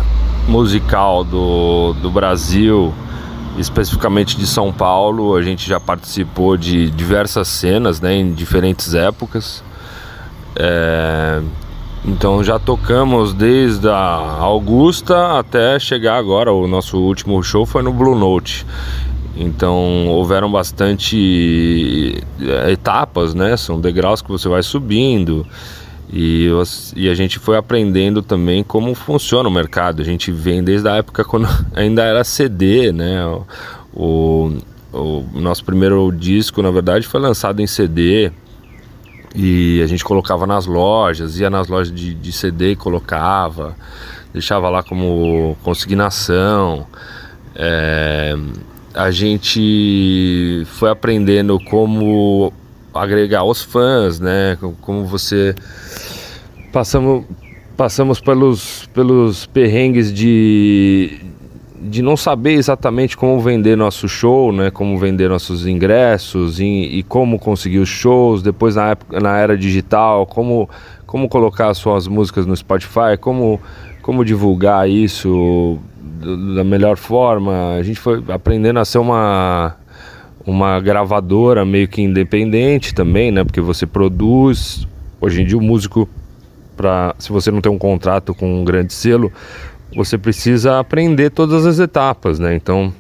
[0.48, 2.94] musical do, do Brasil,
[3.58, 8.16] especificamente de São Paulo, a gente já participou de diversas cenas, né?
[8.16, 9.64] Em diferentes épocas.
[10.56, 11.42] É,
[12.06, 16.52] então já tocamos desde a Augusta até chegar agora.
[16.52, 18.66] O nosso último show foi no Blue Note.
[19.36, 23.56] Então houveram bastante eh, etapas, né?
[23.56, 25.46] São degraus que você vai subindo
[26.12, 26.50] e,
[26.96, 30.02] e a gente foi aprendendo também como funciona o mercado.
[30.02, 33.26] A gente vem desde a época quando ainda era CD, né?
[33.94, 34.58] O,
[34.94, 38.32] o nosso primeiro disco, na verdade, foi lançado em CD
[39.34, 43.76] e a gente colocava nas lojas, ia nas lojas de, de CD e colocava,
[44.34, 46.86] deixava lá como consignação.
[47.56, 48.36] É,
[48.94, 52.52] a gente foi aprendendo como
[52.94, 54.58] agregar os fãs, né?
[54.60, 55.56] Co- Como você
[56.72, 57.26] passamos
[57.78, 61.20] passamos pelos pelos perrengues de
[61.84, 64.70] de não saber exatamente como vender nosso show, né?
[64.70, 68.44] Como vender nossos ingressos e, e como conseguir os shows.
[68.44, 70.70] Depois na época, na era digital, como
[71.08, 73.60] como colocar as suas músicas no Spotify, como
[74.02, 75.80] como divulgar isso
[76.56, 77.76] da melhor forma.
[77.76, 79.76] A gente foi aprendendo a ser uma
[80.46, 83.44] uma gravadora meio que independente também, né?
[83.44, 84.88] Porque você produz.
[85.20, 86.10] Hoje em dia o músico
[86.76, 89.32] para se você não tem um contrato com um grande selo,
[89.96, 92.56] você precisa aprender todas as etapas, né?
[92.56, 92.92] Então,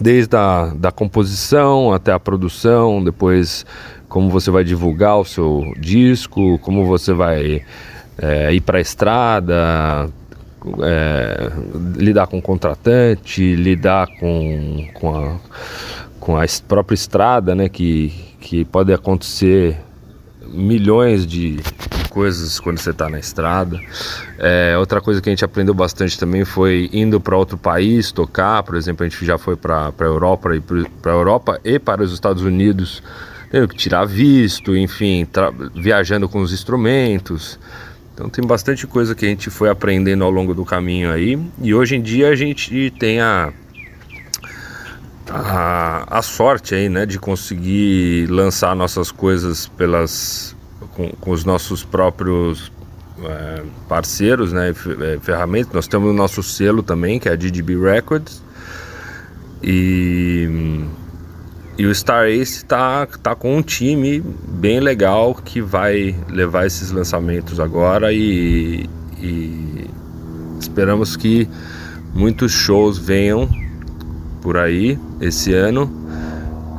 [0.00, 3.66] desde a da composição até a produção, depois
[4.08, 7.62] como você vai divulgar o seu disco, como você vai
[8.18, 10.08] é, ir para a estrada,
[10.82, 11.50] é,
[11.96, 15.36] lidar com o contratante, lidar com, com, a,
[16.18, 17.68] com a própria estrada, né?
[17.68, 19.78] Que, que pode acontecer
[20.46, 21.60] milhões de
[22.10, 23.80] coisas quando você está na estrada.
[24.38, 28.62] É, outra coisa que a gente aprendeu bastante também foi indo para outro país tocar.
[28.62, 32.12] Por exemplo, a gente já foi para a Europa e para Europa e para os
[32.12, 33.02] Estados Unidos,
[33.50, 35.26] tendo que tirar visto, enfim,
[35.74, 37.58] viajando com os instrumentos.
[38.20, 41.38] Então tem bastante coisa que a gente foi aprendendo ao longo do caminho aí.
[41.62, 43.50] E hoje em dia a gente tem a
[45.30, 50.54] a, a sorte aí, né, de conseguir lançar nossas coisas pelas
[50.94, 52.70] com, com os nossos próprios
[53.24, 55.72] é, parceiros, né, e é, ferramentas.
[55.72, 58.42] Nós temos o nosso selo também, que é a DDB Records.
[59.62, 60.84] E
[61.80, 66.90] e o Star Ace tá, tá com um time bem legal que vai levar esses
[66.90, 68.84] lançamentos agora e,
[69.18, 69.88] e
[70.60, 71.48] esperamos que
[72.14, 73.48] muitos shows venham
[74.42, 75.90] por aí esse ano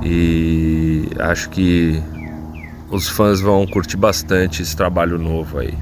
[0.04, 2.00] e acho que
[2.92, 5.74] os fãs vão curtir bastante esse trabalho novo aí.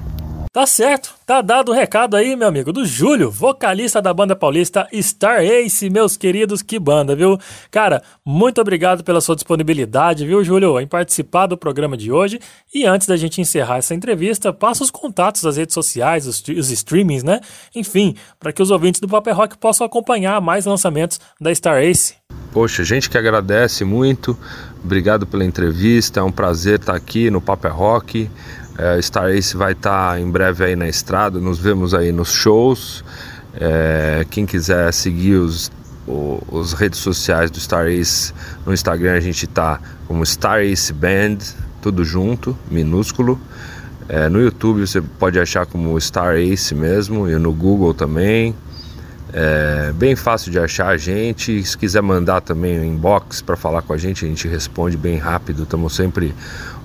[0.52, 4.88] Tá certo, tá dado o recado aí, meu amigo, do Júlio, vocalista da banda paulista
[5.00, 7.38] Star Ace, meus queridos, que banda, viu?
[7.70, 12.40] Cara, muito obrigado pela sua disponibilidade, viu, Júlio, em participar do programa de hoje.
[12.74, 16.72] E antes da gente encerrar essa entrevista, passa os contatos das redes sociais, os, os
[16.72, 17.42] streamings, né?
[17.76, 22.16] Enfim, para que os ouvintes do Paper Rock possam acompanhar mais lançamentos da Star Ace.
[22.52, 24.36] Poxa, gente que agradece muito,
[24.84, 28.28] obrigado pela entrevista, é um prazer estar aqui no Paper Rock.
[28.82, 33.04] É, Star Ace vai estar em breve aí na estrada, nos vemos aí nos shows.
[33.54, 35.70] É, quem quiser seguir os,
[36.08, 38.34] os redes sociais do Star Ace,
[38.66, 41.40] no Instagram a gente tá como Star Ace Band,
[41.82, 43.38] tudo junto, minúsculo.
[44.08, 48.56] É, no YouTube você pode achar como Star Ace mesmo, e no Google também.
[49.32, 51.64] É bem fácil de achar a gente.
[51.64, 55.18] Se quiser mandar também um inbox para falar com a gente, a gente responde bem
[55.18, 55.64] rápido.
[55.64, 56.34] Estamos sempre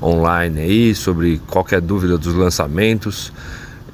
[0.05, 3.33] online aí sobre qualquer dúvida dos lançamentos.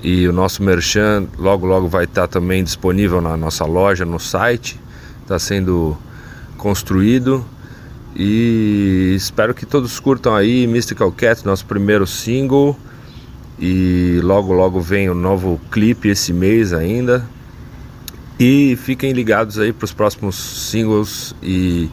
[0.03, 4.81] E o nosso merchan logo logo vai estar também disponível na nossa loja, no site.
[5.23, 5.97] Está sendo
[6.57, 7.45] construído.
[8.17, 12.77] E espero que todos curtam aí Mystical Cat, nosso primeiro single.
[13.59, 17.25] E logo logo vem o novo clipe esse mês ainda.
[18.39, 21.91] E fiquem ligados aí para os próximos singles e,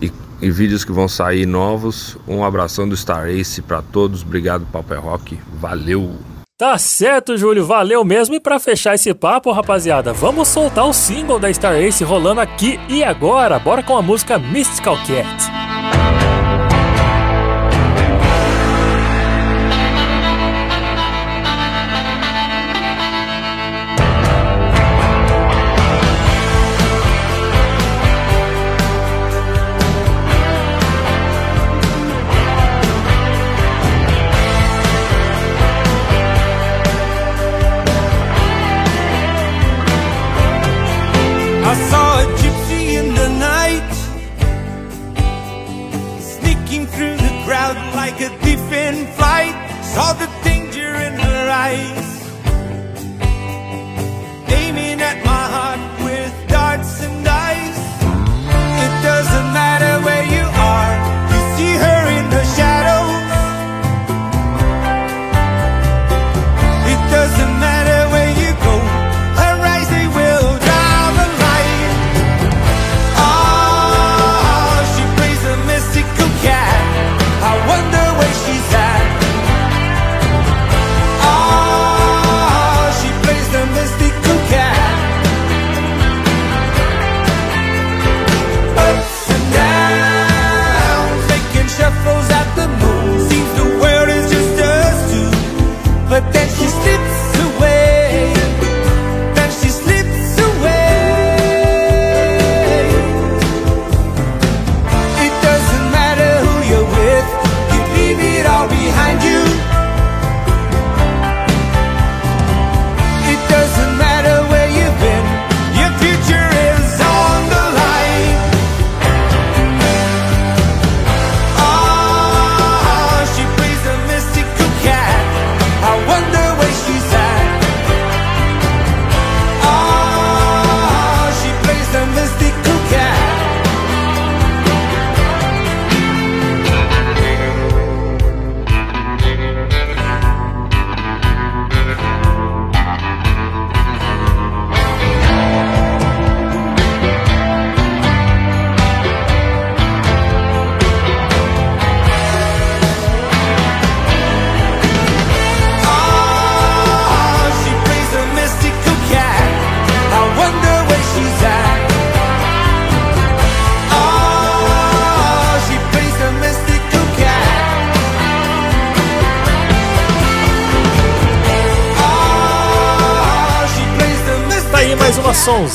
[0.00, 2.16] e, e vídeos que vão sair novos.
[2.26, 4.22] Um abração do Star Ace para todos.
[4.22, 5.38] Obrigado, Papo é Rock.
[5.60, 6.16] Valeu!
[6.58, 8.34] Tá certo, Júlio, valeu mesmo.
[8.34, 12.80] E pra fechar esse papo, rapaziada, vamos soltar o single da Star Ace rolando aqui
[12.88, 13.58] e agora.
[13.60, 15.67] Bora com a música Mystical Cat.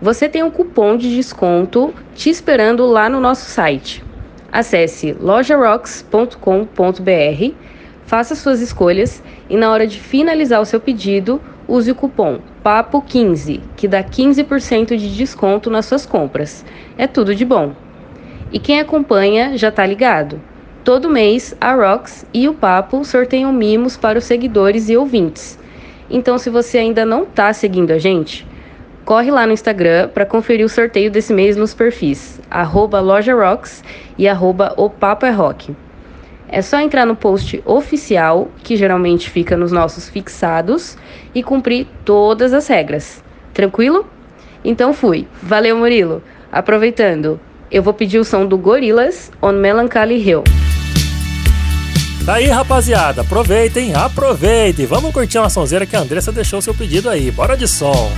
[0.00, 4.04] Você tem um cupom de desconto te esperando lá no nosso site.
[4.52, 7.54] Acesse lojarocks.com.br,
[8.06, 9.20] faça suas escolhas
[9.50, 14.96] e na hora de finalizar o seu pedido, use o cupom PAPO15, que dá 15%
[14.96, 16.64] de desconto nas suas compras.
[16.96, 17.72] É tudo de bom.
[18.52, 20.40] E quem acompanha já tá ligado.
[20.84, 25.58] Todo mês, a Rox e o Papo sorteiam mimos para os seguidores e ouvintes.
[26.08, 28.47] Então, se você ainda não tá seguindo a gente,
[29.08, 32.38] corre lá no Instagram para conferir o sorteio desse mês nos perfis
[33.02, 33.82] lojarocks
[34.18, 34.76] e arroba
[35.22, 35.74] é Rock.
[36.46, 40.98] É só entrar no post oficial, que geralmente fica nos nossos fixados,
[41.34, 43.24] e cumprir todas as regras.
[43.54, 44.06] Tranquilo?
[44.62, 45.26] Então fui.
[45.42, 46.22] Valeu, Murilo.
[46.52, 47.40] Aproveitando,
[47.70, 50.44] eu vou pedir o som do Gorillaz on Melancholy Hill.
[52.26, 53.22] Tá aí, rapaziada.
[53.22, 54.84] Aproveitem, aproveitem.
[54.84, 57.30] Vamos curtir uma sonzeira que a Andressa deixou seu pedido aí.
[57.30, 58.12] Bora de som.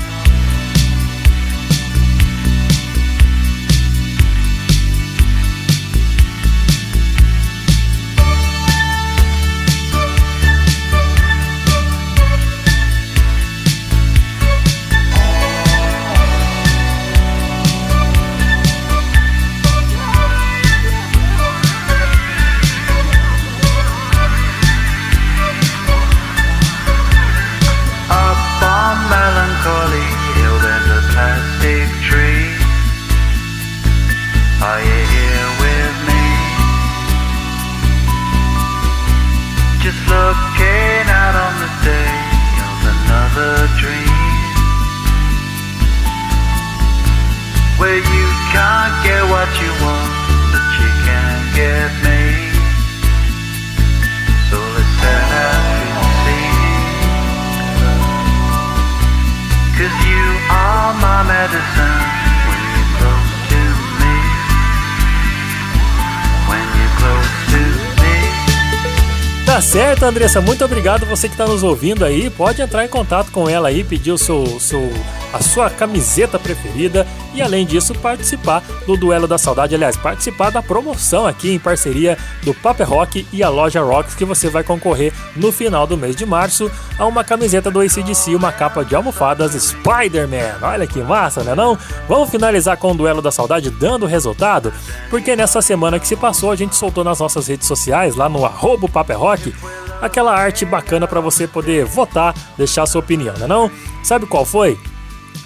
[70.10, 70.40] Andressa.
[70.40, 72.28] Muito obrigado você que tá nos ouvindo aí.
[72.30, 74.92] Pode entrar em contato com ela aí, pedir o seu, seu,
[75.32, 80.60] a sua camiseta preferida e além disso participar do Duelo da Saudade, aliás, participar da
[80.60, 85.12] promoção aqui em parceria do Paper Rock e a loja Rocks que você vai concorrer
[85.36, 86.68] no final do mês de março
[86.98, 90.58] a uma camiseta do ACDC, uma capa de almofadas Spider-Man.
[90.60, 91.78] Olha que massa, né não?
[92.08, 94.72] Vamos finalizar com o Duelo da Saudade dando resultado,
[95.08, 98.40] porque nessa semana que se passou a gente soltou nas nossas redes sociais, lá no
[98.88, 99.54] Paper Rock,
[100.00, 103.70] aquela arte bacana para você poder votar, deixar sua opinião, né não?
[104.02, 104.78] Sabe qual foi?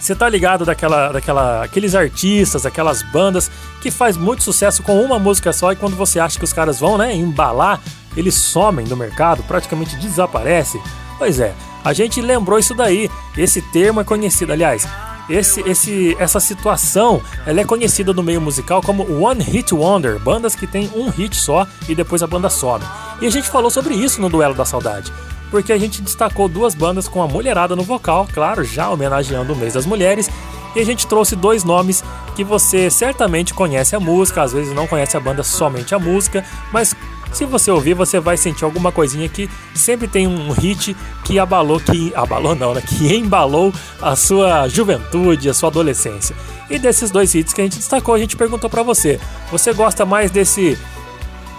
[0.01, 3.51] Você tá ligado daquela, daquela, aqueles artistas, aquelas bandas
[3.81, 6.79] que faz muito sucesso com uma música só e quando você acha que os caras
[6.79, 7.81] vão, né, embalar,
[8.15, 10.83] eles somem do mercado, praticamente desaparecem.
[11.19, 13.11] Pois é, a gente lembrou isso daí.
[13.37, 14.87] Esse termo é conhecido, aliás,
[15.29, 20.55] esse, esse, essa situação ela é conhecida no meio musical como One Hit Wonder, bandas
[20.55, 22.85] que tem um hit só e depois a banda some.
[23.25, 25.11] E a gente falou sobre isso no Duelo da Saudade
[25.51, 29.57] porque a gente destacou duas bandas com a mulherada no vocal, claro, já homenageando o
[29.57, 30.29] mês das mulheres.
[30.75, 32.03] E a gente trouxe dois nomes
[32.35, 36.45] que você certamente conhece a música, às vezes não conhece a banda somente a música,
[36.73, 36.95] mas
[37.33, 41.79] se você ouvir, você vai sentir alguma coisinha que sempre tem um hit que abalou,
[41.79, 42.83] que abalou não, né?
[42.83, 43.73] Que embalou
[44.03, 46.35] a sua juventude, a sua adolescência.
[46.69, 49.21] E desses dois hits que a gente destacou, a gente perguntou para você:
[49.53, 50.77] você gosta mais desse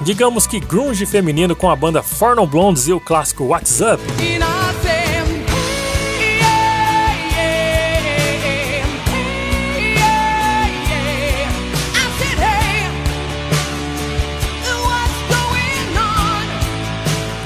[0.01, 4.01] digamos que grunge feminino com a banda Forno Blondes e o clássico What's Up?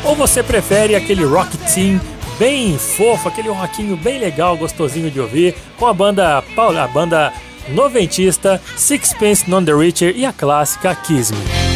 [0.04, 2.02] Ou você prefere aquele rock team
[2.40, 7.32] bem fofo, aquele rockinho bem legal, gostosinho de ouvir, com a banda a banda
[7.70, 11.69] noventista Sixpence None the Richer e a clássica Kiss Me.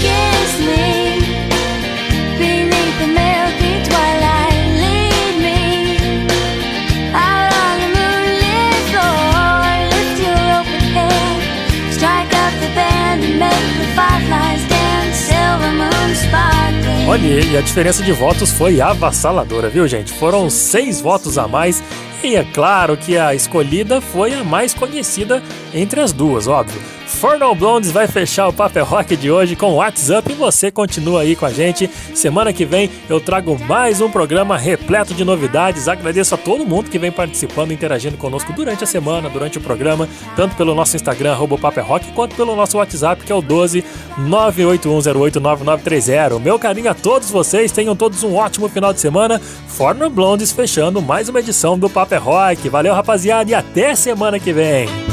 [17.05, 20.13] Olha, e a diferença de votos foi avassaladora, viu, gente?
[20.13, 21.83] Foram seis votos a mais.
[22.23, 25.43] E é claro que a escolhida foi a mais conhecida
[25.73, 26.81] entre as duas, óbvio.
[27.23, 31.37] Fornal Blondes vai fechar o Paper Rock de hoje com WhatsApp e você continua aí
[31.37, 31.89] com a gente.
[32.13, 35.87] Semana que vem eu trago mais um programa repleto de novidades.
[35.87, 40.09] Agradeço a todo mundo que vem participando, interagindo conosco durante a semana, durante o programa,
[40.35, 43.85] tanto pelo nosso Instagram, Paper Rock, quanto pelo nosso WhatsApp, que é o 12
[44.19, 46.41] 981089930.
[46.41, 49.39] Meu carinho a todos vocês, tenham todos um ótimo final de semana.
[49.39, 52.67] Fornal Blondes fechando mais uma edição do Paper Rock.
[52.67, 55.12] Valeu, rapaziada, e até semana que vem.